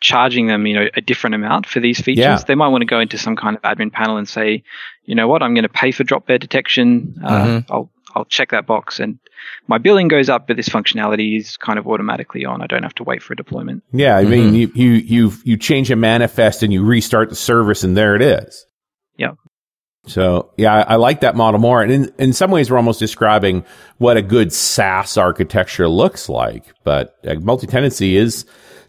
[0.00, 2.36] charging them, you know, a different amount for these features, Yeah.
[2.46, 4.64] they might want to go into some kind of admin panel and say,
[5.06, 7.18] you know what, I'm going to pay for drop bear detection.
[7.24, 9.18] Uh, I'll I'll check that box, and
[9.66, 12.62] my billing goes up, but this functionality is kind of automatically on.
[12.62, 13.82] I don't have to wait for a deployment.
[13.92, 17.84] Yeah, I mean, you you you you change a manifest and you restart the service,
[17.84, 18.66] and there it is.
[19.16, 19.32] Yeah.
[20.06, 21.80] So yeah, I, I like that model more.
[21.80, 23.64] And in, in some ways, we're almost describing
[23.98, 26.64] what a good SaaS architecture looks like.
[26.82, 28.44] But uh, multi-tenancy is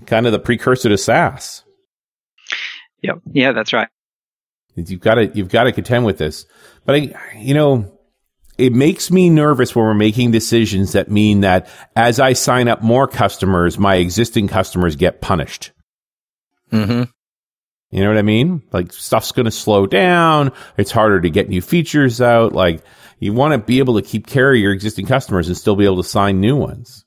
[0.07, 1.63] kind of the precursor to SaaS.
[3.01, 3.89] Yeah, yeah, that's right.
[4.75, 6.45] You've got to you've got to contend with this.
[6.85, 7.92] But I, you know,
[8.57, 12.81] it makes me nervous when we're making decisions that mean that as I sign up
[12.81, 15.71] more customers, my existing customers get punished.
[16.71, 17.03] Mm-hmm.
[17.91, 18.63] You know what I mean?
[18.71, 20.51] Like stuff's going to slow down.
[20.77, 22.53] It's harder to get new features out.
[22.53, 22.83] Like
[23.19, 25.85] you want to be able to keep care of your existing customers and still be
[25.85, 27.05] able to sign new ones.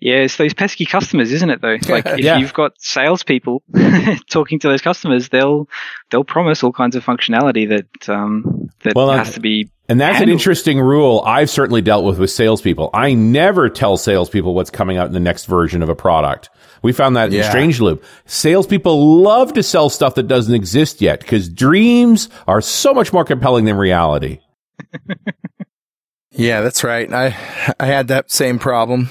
[0.00, 1.60] Yeah, it's those pesky customers, isn't it?
[1.60, 2.38] Though, like if Yeah.
[2.38, 3.64] you've got salespeople
[4.30, 5.68] talking to those customers, they'll
[6.10, 8.57] they'll promise all kinds of functionality that um,
[8.88, 9.70] that Well, has to be.
[9.88, 12.90] And that's an interesting rule I've certainly dealt with with salespeople.
[12.92, 16.50] I never tell salespeople what's coming out in the next version of a product.
[16.82, 17.52] We found that in Yeah.
[17.52, 18.02] Strangeloop.
[18.26, 23.24] Salespeople love to sell stuff that doesn't exist yet because dreams are so much more
[23.24, 24.40] compelling than reality.
[26.30, 27.12] Yeah, that's right.
[27.12, 27.36] I
[27.80, 29.10] I had that same problem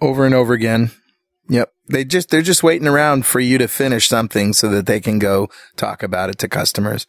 [0.00, 0.92] over and over again.
[1.48, 1.72] Yep.
[1.88, 5.18] They just they're just waiting around for you to finish something so that they can
[5.18, 7.06] go talk about it to customers.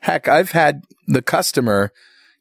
[0.00, 1.92] Heck, I've had the customer,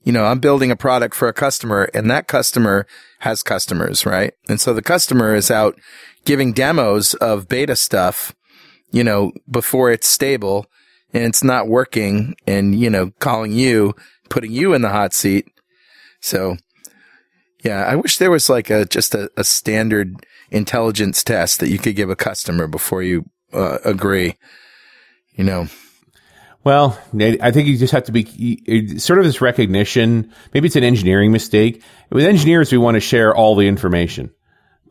[0.03, 2.87] you know, I'm building a product for a customer and that customer
[3.19, 4.33] has customers, right?
[4.49, 5.79] And so the customer is out
[6.25, 8.35] giving demos of beta stuff,
[8.91, 10.65] you know, before it's stable
[11.13, 13.93] and it's not working and, you know, calling you,
[14.29, 15.47] putting you in the hot seat.
[16.19, 16.57] So,
[17.63, 21.77] yeah, I wish there was like a just a, a standard intelligence test that you
[21.77, 24.37] could give a customer before you uh, agree.
[25.35, 25.67] You know,
[26.63, 30.31] Well, I think you just have to be sort of this recognition.
[30.53, 31.81] Maybe it's an engineering mistake.
[32.11, 34.31] With engineers, we want to share all the information.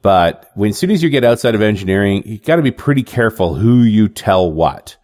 [0.03, 3.03] But when, as soon as you get outside of engineering, you got to be pretty
[3.05, 4.97] careful who you tell what,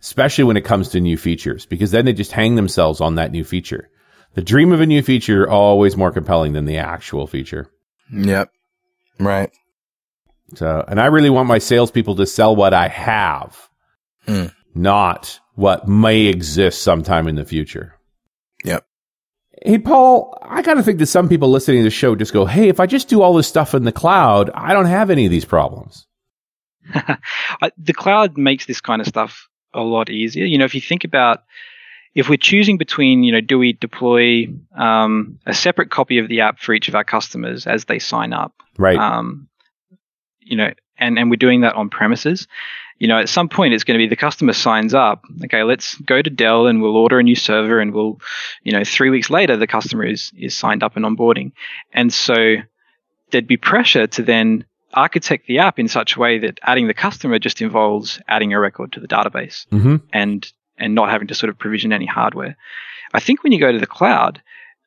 [0.00, 3.32] especially when it comes to new features, because then they just hang themselves on that
[3.32, 3.90] new feature.
[4.34, 7.68] The dream of a new feature always more compelling than the actual feature.
[8.10, 8.50] yep,
[9.18, 9.50] right.
[10.54, 13.68] So, and I really want my salespeople to sell what I have,
[14.26, 14.46] Hmm.
[14.74, 17.94] not what may exist sometime in the future.
[18.64, 18.86] Yep.
[19.64, 22.44] Hey, Paul, I got to think that some people listening to the show just go,
[22.44, 25.24] Hey, if I just do all this stuff in the cloud, I don't have any
[25.24, 26.06] of these problems.
[27.78, 30.44] The cloud makes this kind of stuff a lot easier.
[30.44, 31.42] You know, if you think about
[32.14, 34.46] if we're choosing between, you know, do we deploy
[34.76, 38.32] um, a separate copy of the app for each of our customers as they sign
[38.32, 38.98] up, Right.
[38.98, 39.48] um,
[40.40, 42.46] you know, and, and we're doing that on premises.
[42.98, 45.24] You know, at some point it's going to be the customer signs up.
[45.44, 48.20] Okay, let's go to Dell and we'll order a new server, and we'll,
[48.62, 51.52] you know, three weeks later the customer is is signed up and onboarding,
[51.92, 52.56] and so
[53.30, 56.94] there'd be pressure to then architect the app in such a way that adding the
[56.94, 59.96] customer just involves adding a record to the database mm-hmm.
[60.12, 62.56] and and not having to sort of provision any hardware.
[63.12, 64.42] I think when you go to the cloud,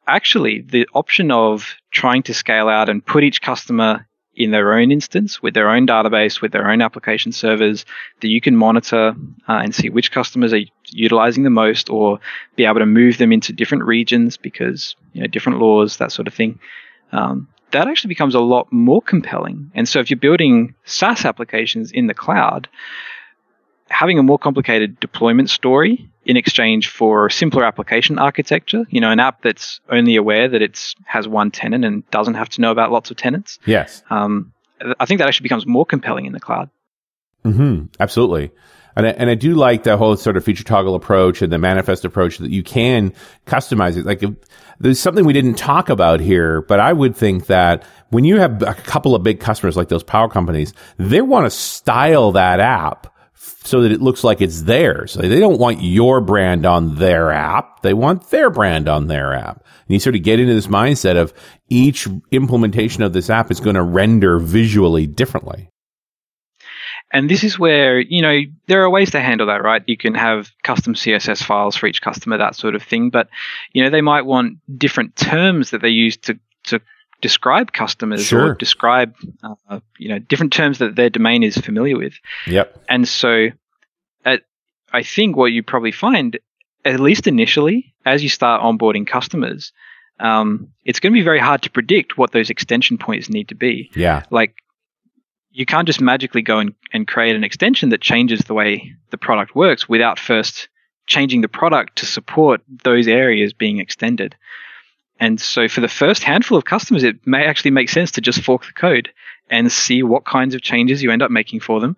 [0.07, 4.07] actually the option of trying to scale out and put each customer
[4.39, 7.85] in their own instance with their own database, with their own application servers
[8.21, 9.13] that you can monitor
[9.49, 12.19] uh, and see which customers are utilizing the most or
[12.55, 16.27] be able to move them into different regions because, you know, different laws, that sort
[16.27, 16.57] of thing.
[17.11, 19.71] Um, that actually becomes a lot more compelling.
[19.75, 22.69] And so if you're building SaaS applications in the cloud,
[23.89, 28.85] having a more complicated deployment story in exchange for simpler application architecture.
[28.89, 32.49] You know, an app that's only aware that it has one tenant and doesn't have
[32.49, 33.59] to know about lots of tenants.
[33.65, 34.03] Yes.
[34.09, 34.53] Um,
[34.99, 36.69] I think that actually becomes more compelling in the cloud.
[37.43, 37.85] Mm-hmm.
[37.99, 38.51] Absolutely.
[38.95, 41.57] And I, and I do like that whole sort of feature toggle approach and the
[41.57, 43.13] manifest approach that you can
[43.45, 44.05] customize it.
[44.05, 44.31] Like if,
[44.79, 48.61] there's something we didn't talk about here, but I would think that when you have
[48.61, 53.13] a couple of big customers like those power companies, they want to style that app
[53.39, 55.13] so that it looks like it's theirs.
[55.13, 57.81] They don't want your brand on their app.
[57.81, 59.57] They want their brand on their app.
[59.57, 61.33] And you sort of get into this mindset of
[61.69, 65.69] each implementation of this app is going to render visually differently.
[67.11, 69.81] And this is where, you know, there are ways to handle that, right?
[69.87, 73.09] You can have custom CSS files for each customer, that sort of thing.
[73.09, 73.29] But,
[73.73, 76.81] you know, they might want different terms that they use to, to
[77.21, 78.51] describe customers Sure.
[78.51, 82.13] or describe, uh, you know, different terms that their domain is familiar with.
[82.47, 82.83] Yep.
[82.87, 83.49] And so,
[84.25, 84.43] at,
[84.91, 86.39] I think what you probably find,
[86.85, 89.73] at least initially, as you start onboarding customers,
[90.19, 93.55] um, it's going to be very hard to predict what those extension points need to
[93.55, 93.89] be.
[93.95, 94.23] Yeah.
[94.29, 94.55] Like,
[95.51, 99.17] you can't just magically go and, and create an extension that changes the way the
[99.17, 100.69] product works without first
[101.07, 104.35] changing the product to support those areas being extended.
[105.19, 108.41] And so, for the first handful of customers, it may actually make sense to just
[108.41, 109.11] fork the code
[109.49, 111.97] and see what kinds of changes you end up making for them.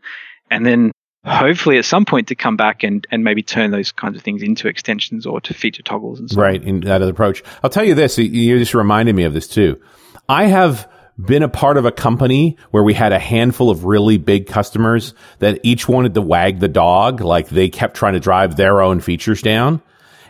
[0.50, 0.92] And then
[1.26, 4.42] hopefully at some point to come back and, and maybe turn those kinds of things
[4.42, 6.38] into extensions or to feature toggles and on.
[6.38, 6.64] Right.
[6.64, 7.44] In that approach.
[7.64, 8.18] I'll tell you this.
[8.18, 9.80] You just reminded me of this too.
[10.28, 14.18] I have been a part of a company where we had a handful of really
[14.18, 17.22] big customers that each wanted to wag the dog.
[17.22, 19.82] Like they kept trying to drive their own features down.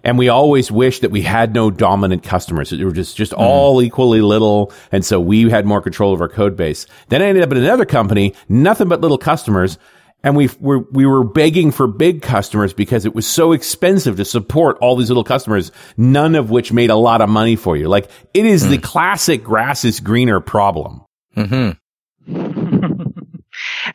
[0.03, 2.71] And we always wished that we had no dominant customers.
[2.71, 4.73] They were just, just all equally little.
[4.91, 6.87] And so we had more control of our code base.
[7.09, 9.77] Then I ended up in another company, nothing but little customers.
[10.23, 14.25] And we were, we were begging for big customers because it was so expensive to
[14.25, 17.87] support all these little customers, none of which made a lot of money for you.
[17.87, 18.83] Like it is the hmm.
[18.83, 21.01] classic grass is greener problem.
[21.35, 21.71] Mm-hmm.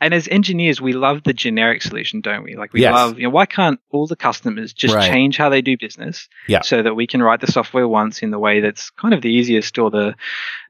[0.00, 2.56] And as engineers, we love the generic solution, don't we?
[2.56, 2.92] Like we Yes.
[2.92, 5.08] love, you know, why can't all the customers just Right.
[5.10, 6.62] change how they do business Yeah.
[6.62, 9.30] so that we can write the software once in the way that's kind of the
[9.30, 10.14] easiest or the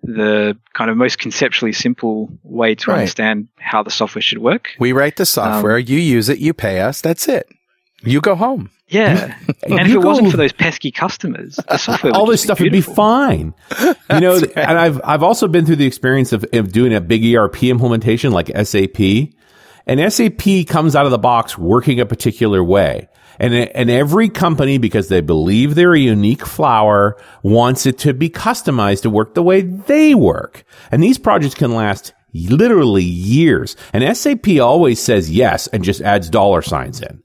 [0.03, 2.99] the kind of most conceptually simple way to Right.
[2.99, 4.71] understand how the software should work.
[4.79, 7.01] We write the um, software, you use it, you pay us.
[7.01, 7.49] That's it.
[8.03, 8.71] You go home.
[8.89, 9.37] Yeah.
[9.65, 12.81] and if it wasn't for those pesky customers, the software all this stuff would be
[12.81, 13.55] fine.
[14.09, 17.25] You know, and I've I've also been through the experience of, of doing a big
[17.35, 19.01] ERP implementation like SAP.
[19.85, 23.09] And SAP comes out of the box working a particular way.
[23.39, 28.31] And, and every company, because they believe they're a unique flower, wants it to be
[28.31, 30.65] customized to work the way they work.
[30.91, 33.77] And these projects can last literally years.
[33.93, 37.23] And SAP always says yes and just adds dollar signs in.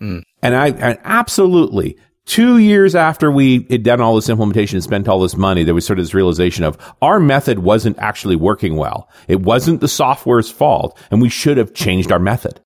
[0.00, 5.08] And I and absolutely two years after we had done all this implementation and spent
[5.08, 8.76] all this money, there was sort of this realization of our method wasn't actually working
[8.76, 9.08] well.
[9.26, 12.60] It wasn't the software's fault, and we should have changed our method.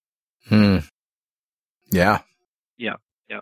[0.49, 0.79] Hmm.
[1.91, 2.21] Yeah.
[2.77, 2.97] Yeah.
[3.31, 3.41] Yeah.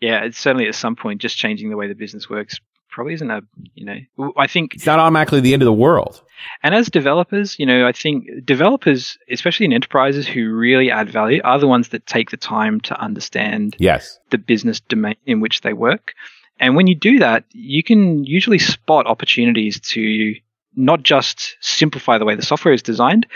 [0.00, 2.58] Yeah, it's certainly at some point just changing the way the business works
[2.92, 3.40] probably isn't a
[3.74, 6.22] you know I think It's not automatically the end of the world.
[6.62, 11.40] And as developers, you know, I think developers, especially in enterprises who really add value,
[11.44, 14.18] are the ones that take the time to understand Yes.
[14.30, 16.14] the business domain in which they work.
[16.60, 20.34] And when you do that, you can usually spot opportunities to
[20.76, 23.26] not just simplify the way the software is designed,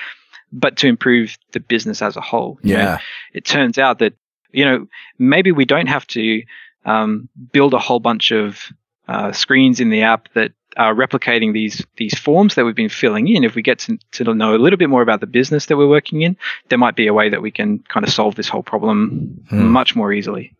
[0.52, 2.58] but to improve the business as a whole.
[2.62, 2.98] You know, Yeah.
[3.34, 4.14] it turns out that
[4.52, 4.86] you know
[5.18, 6.42] maybe we don't have to
[6.84, 8.72] um, build a whole bunch of
[9.08, 13.28] uh, screens in the app that are replicating these these forms that we've been filling
[13.28, 13.44] in.
[13.44, 15.88] If we get to, to know a little bit more about the business that we're
[15.88, 16.36] working in,
[16.68, 19.68] there might be a way that we can kind of solve this whole problem Hmm.
[19.68, 20.52] much more easily.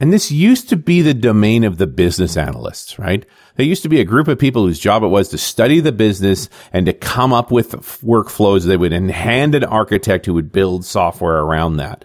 [0.00, 3.26] And this used to be the domain of the business analysts, right?
[3.56, 5.90] There used to be a group of people whose job it was to study the
[5.90, 8.64] business and to come up with workflows.
[8.64, 12.04] They would hand an architect who would build software around that.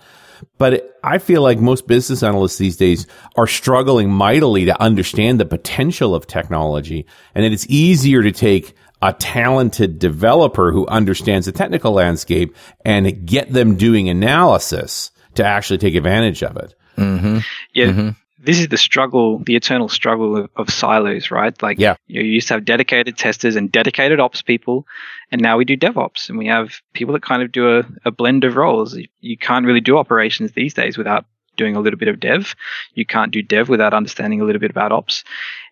[0.57, 5.45] But I feel like most business analysts these days are struggling mightily to understand the
[5.45, 11.51] potential of technology and that it's easier to take a talented developer who understands the
[11.51, 16.73] technical landscape and get them doing analysis to actually take advantage of it.
[16.97, 17.39] Mm-hmm.
[17.73, 18.13] Yeah.
[18.45, 21.55] This is the struggle, the eternal struggle of, of silos, right?
[21.63, 21.95] Like, Yeah.
[22.07, 24.85] you used to have dedicated testers and dedicated ops people,
[25.31, 28.11] and now we do DevOps, and we have people that kind of do a, a
[28.11, 28.95] blend of roles.
[28.97, 31.25] You- You can't really do operations these days without
[31.55, 32.55] doing a little bit of dev.
[32.95, 35.23] You can't do dev without understanding a little bit about ops,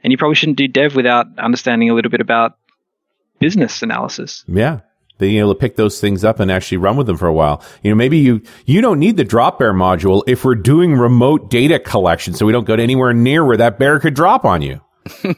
[0.03, 2.57] and you probably shouldn't do dev without understanding a little bit about
[3.39, 4.45] business analysis.
[4.47, 4.81] Yeah.
[5.21, 7.63] Being able to pick those things up and actually run with them for a while.
[7.83, 11.49] You know, maybe you, you don't need the drop bear module if we're doing remote
[11.49, 14.61] data collection so we don't go to anywhere near where that bear could drop on
[14.61, 14.81] you.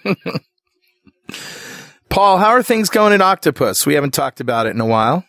[2.10, 3.86] Paul, how are things going at Octopus?
[3.86, 5.26] We haven't talked about it in a while.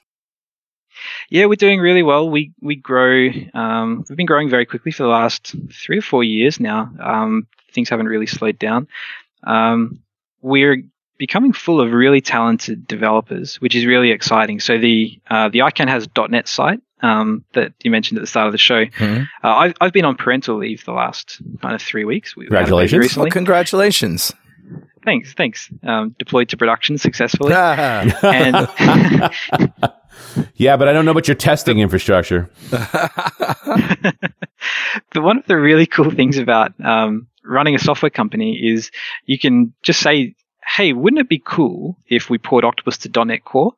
[1.28, 2.30] Yeah, we're doing really well.
[2.30, 3.28] We we grow.
[3.52, 6.90] Um, we've been growing very quickly for the last three or four years now.
[7.02, 8.86] Um, things haven't really slowed down.
[9.42, 10.00] Um,
[10.40, 10.84] we're
[11.18, 14.60] becoming full of really talented developers, which is really exciting.
[14.60, 18.26] So the uh, the I Can Has .NET site um, that you mentioned at the
[18.26, 18.84] start of the show.
[18.84, 19.22] Mm-hmm.
[19.42, 22.34] Uh, I've I've been on parental leave the last kind of three weeks.
[22.34, 23.16] Congratulations!
[23.16, 24.32] Well, congratulations.
[25.04, 25.70] Thanks, thanks.
[25.82, 27.52] Um, deployed to production successfully.
[27.52, 28.66] and
[30.54, 32.48] yeah, but I don't know about your testing infrastructure.
[32.70, 34.14] but
[35.14, 38.90] one of the really cool things about um, running a software company is
[39.26, 40.34] you can just say
[40.66, 43.74] hey, wouldn't it be cool if we port Octopus to .NET Core?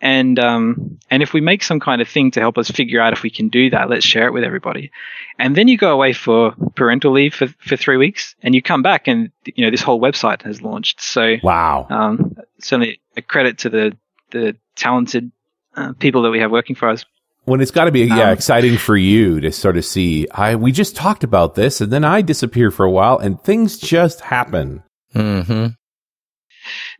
[0.00, 3.14] And um, and if we make some kind of thing to help us figure out
[3.14, 4.90] if we can do that, let's share it with everybody.
[5.38, 8.82] And then you go away for parental leave for, for three weeks, and you come
[8.82, 11.00] back, and you know this whole website has launched.
[11.00, 13.96] So wow, um, certainly a credit to the
[14.30, 15.30] the talented
[15.74, 17.06] uh, people that we have working for us.
[17.44, 20.28] When it's got to be yeah um, exciting for you to sort of see.
[20.28, 23.78] I we just talked about this, and then I disappear for a while, and things
[23.78, 24.82] just happen.
[25.14, 25.68] Mm-hmm.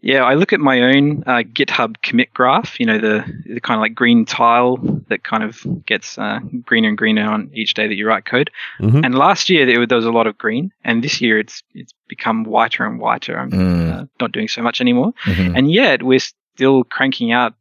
[0.04, 2.78] Yeah, I look at my own uh, GitHub commit graph.
[2.78, 4.76] You know, the, the kind of like green tile
[5.08, 8.50] that kind of gets uh, greener and greener on each day that you write code.
[8.80, 9.02] Mm-hmm.
[9.02, 12.44] And last year there, was a lot of green, and this year it's it's become
[12.44, 13.38] whiter and whiter.
[13.38, 13.92] I'm mm.
[13.92, 15.56] uh, not doing so much anymore, mm-hmm.
[15.56, 16.20] and yet we're
[16.54, 17.54] still cranking out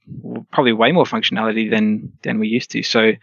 [0.52, 2.84] probably way more functionality than than we used to.
[2.84, 3.14] So,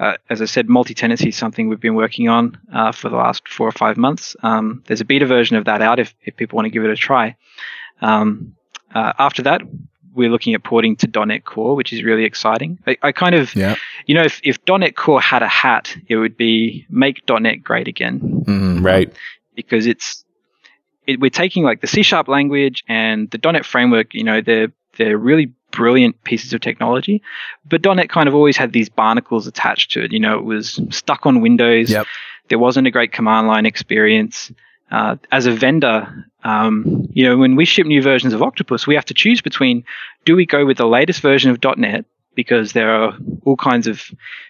[0.00, 3.46] uh, as I said, multi-tenancy is something we've been working on uh, for the last
[3.48, 4.34] four or five months.
[4.42, 6.90] Um, there's a beta version of that out if if people want to give it
[6.90, 7.36] a try.
[8.00, 8.56] Um,
[8.94, 9.62] uh, after that,
[10.14, 12.78] we're looking at porting to .NET Core, which is really exciting.
[12.86, 13.76] I, I kind of, yeah.
[14.06, 17.88] you know, if, if .NET Core had a hat, it would be make .NET great
[17.88, 18.20] again.
[18.46, 19.12] Mm, right.
[19.54, 20.24] Because it's,
[21.06, 24.72] it, we're taking like the C sharp language and the .NET framework, you know, they're,
[24.98, 27.22] they're really brilliant pieces of technology,
[27.64, 30.12] but .NET kind of always had these barnacles attached to it.
[30.12, 31.90] You know, it was stuck on Windows.
[31.90, 32.06] Yep.
[32.48, 34.52] There wasn't a great command line experience
[34.92, 38.94] uh, as a vendor, um, you know, when we ship new versions of Octopus, we
[38.94, 39.84] have to choose between
[40.26, 44.02] do we go with the latest version of .NET because there are all kinds of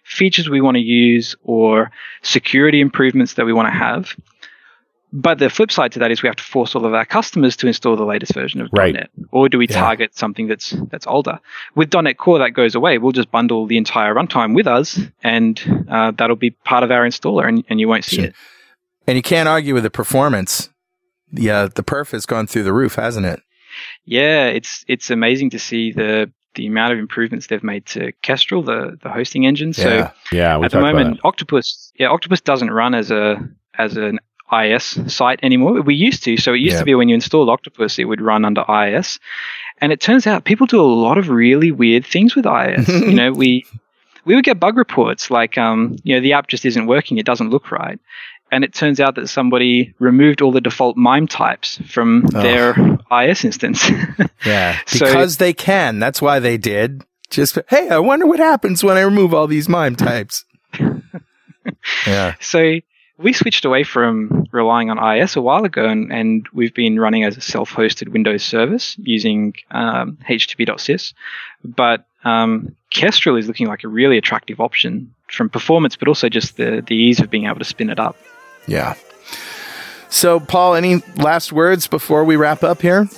[0.05, 4.14] features we want to use or security improvements that we want to have.
[5.12, 7.55] But the flip side to that is we have to force all of our customers
[7.59, 8.95] to install the latest version of right.
[8.95, 9.78] .NET, or do we yeah.
[9.78, 11.38] target something that's that's older?
[11.76, 12.99] With .NET Core, that goes away.
[12.99, 17.07] We'll just bundle the entire runtime with us, and uh, that'll be part of our
[17.07, 18.24] installer, and, and you won't see sure.
[18.26, 18.34] it.
[19.07, 20.68] And you can't argue with the performance.
[21.32, 23.40] Yeah, the perf has gone through the roof, hasn't it?
[24.05, 28.62] Yeah, it's it's amazing to see the the amount of improvements they've made to Kestrel,
[28.62, 29.72] the the hosting engine.
[29.72, 33.48] So yeah, yeah at the moment, Octopus, yeah, Octopus doesn't run as a
[33.78, 34.18] as an
[34.53, 35.80] IIS site anymore.
[35.80, 38.44] We used to, so it used to be when you installed Octopus, it would run
[38.44, 39.18] under IIS.
[39.78, 42.88] and it turns out people do a lot of really weird things with IIS.
[42.88, 43.64] you know, we
[44.24, 47.26] we would get bug reports like, um, you know, the app just isn't working, it
[47.26, 47.98] doesn't look right,
[48.53, 52.42] and it turns out that somebody removed all the default MIME types from oh.
[52.42, 52.74] their
[53.11, 53.90] IIS instance.
[54.44, 55.98] yeah, because so, they can.
[55.98, 57.03] That's why they did.
[57.30, 60.44] Just hey, I wonder what happens when I remove all these MIME types.
[62.07, 62.34] yeah.
[62.40, 62.80] So
[63.16, 67.24] we switched away from relying on IIS a while ago, and, and we've been running
[67.24, 71.14] as a self-hosted Windows service using um, HTTP.sys.
[71.64, 76.59] But um, Kestrel is looking like a really attractive option from performance, but also just
[76.59, 78.16] the, the ease of being able to spin it up.
[78.66, 78.94] Yeah.
[80.08, 83.08] So, Paul, any last words before we wrap up here?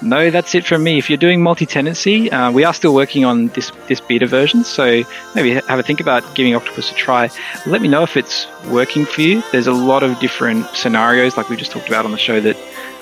[0.00, 0.98] No, that's it from me.
[0.98, 5.04] If you're doing multi-tenancy, uh, we are still working on this this beta version, so
[5.34, 7.30] maybe have a think about giving Octopus a try.
[7.66, 9.42] Let me know if it's working for you.
[9.52, 12.56] There's a lot of different scenarios, like we just talked about on the show, that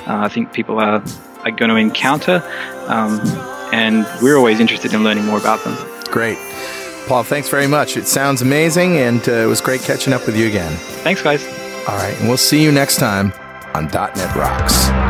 [0.07, 1.03] uh, I think people are
[1.45, 2.43] are going to encounter,
[2.89, 3.19] um,
[3.73, 5.77] and we're always interested in learning more about them.
[6.11, 6.37] Great.
[7.07, 7.97] Paul, thanks very much.
[7.97, 10.73] It sounds amazing, and uh, it was great catching up with you again.
[11.03, 11.45] Thanks, guys.
[11.89, 13.33] All right, and we'll see you next time
[13.75, 15.10] on .NET Rocks.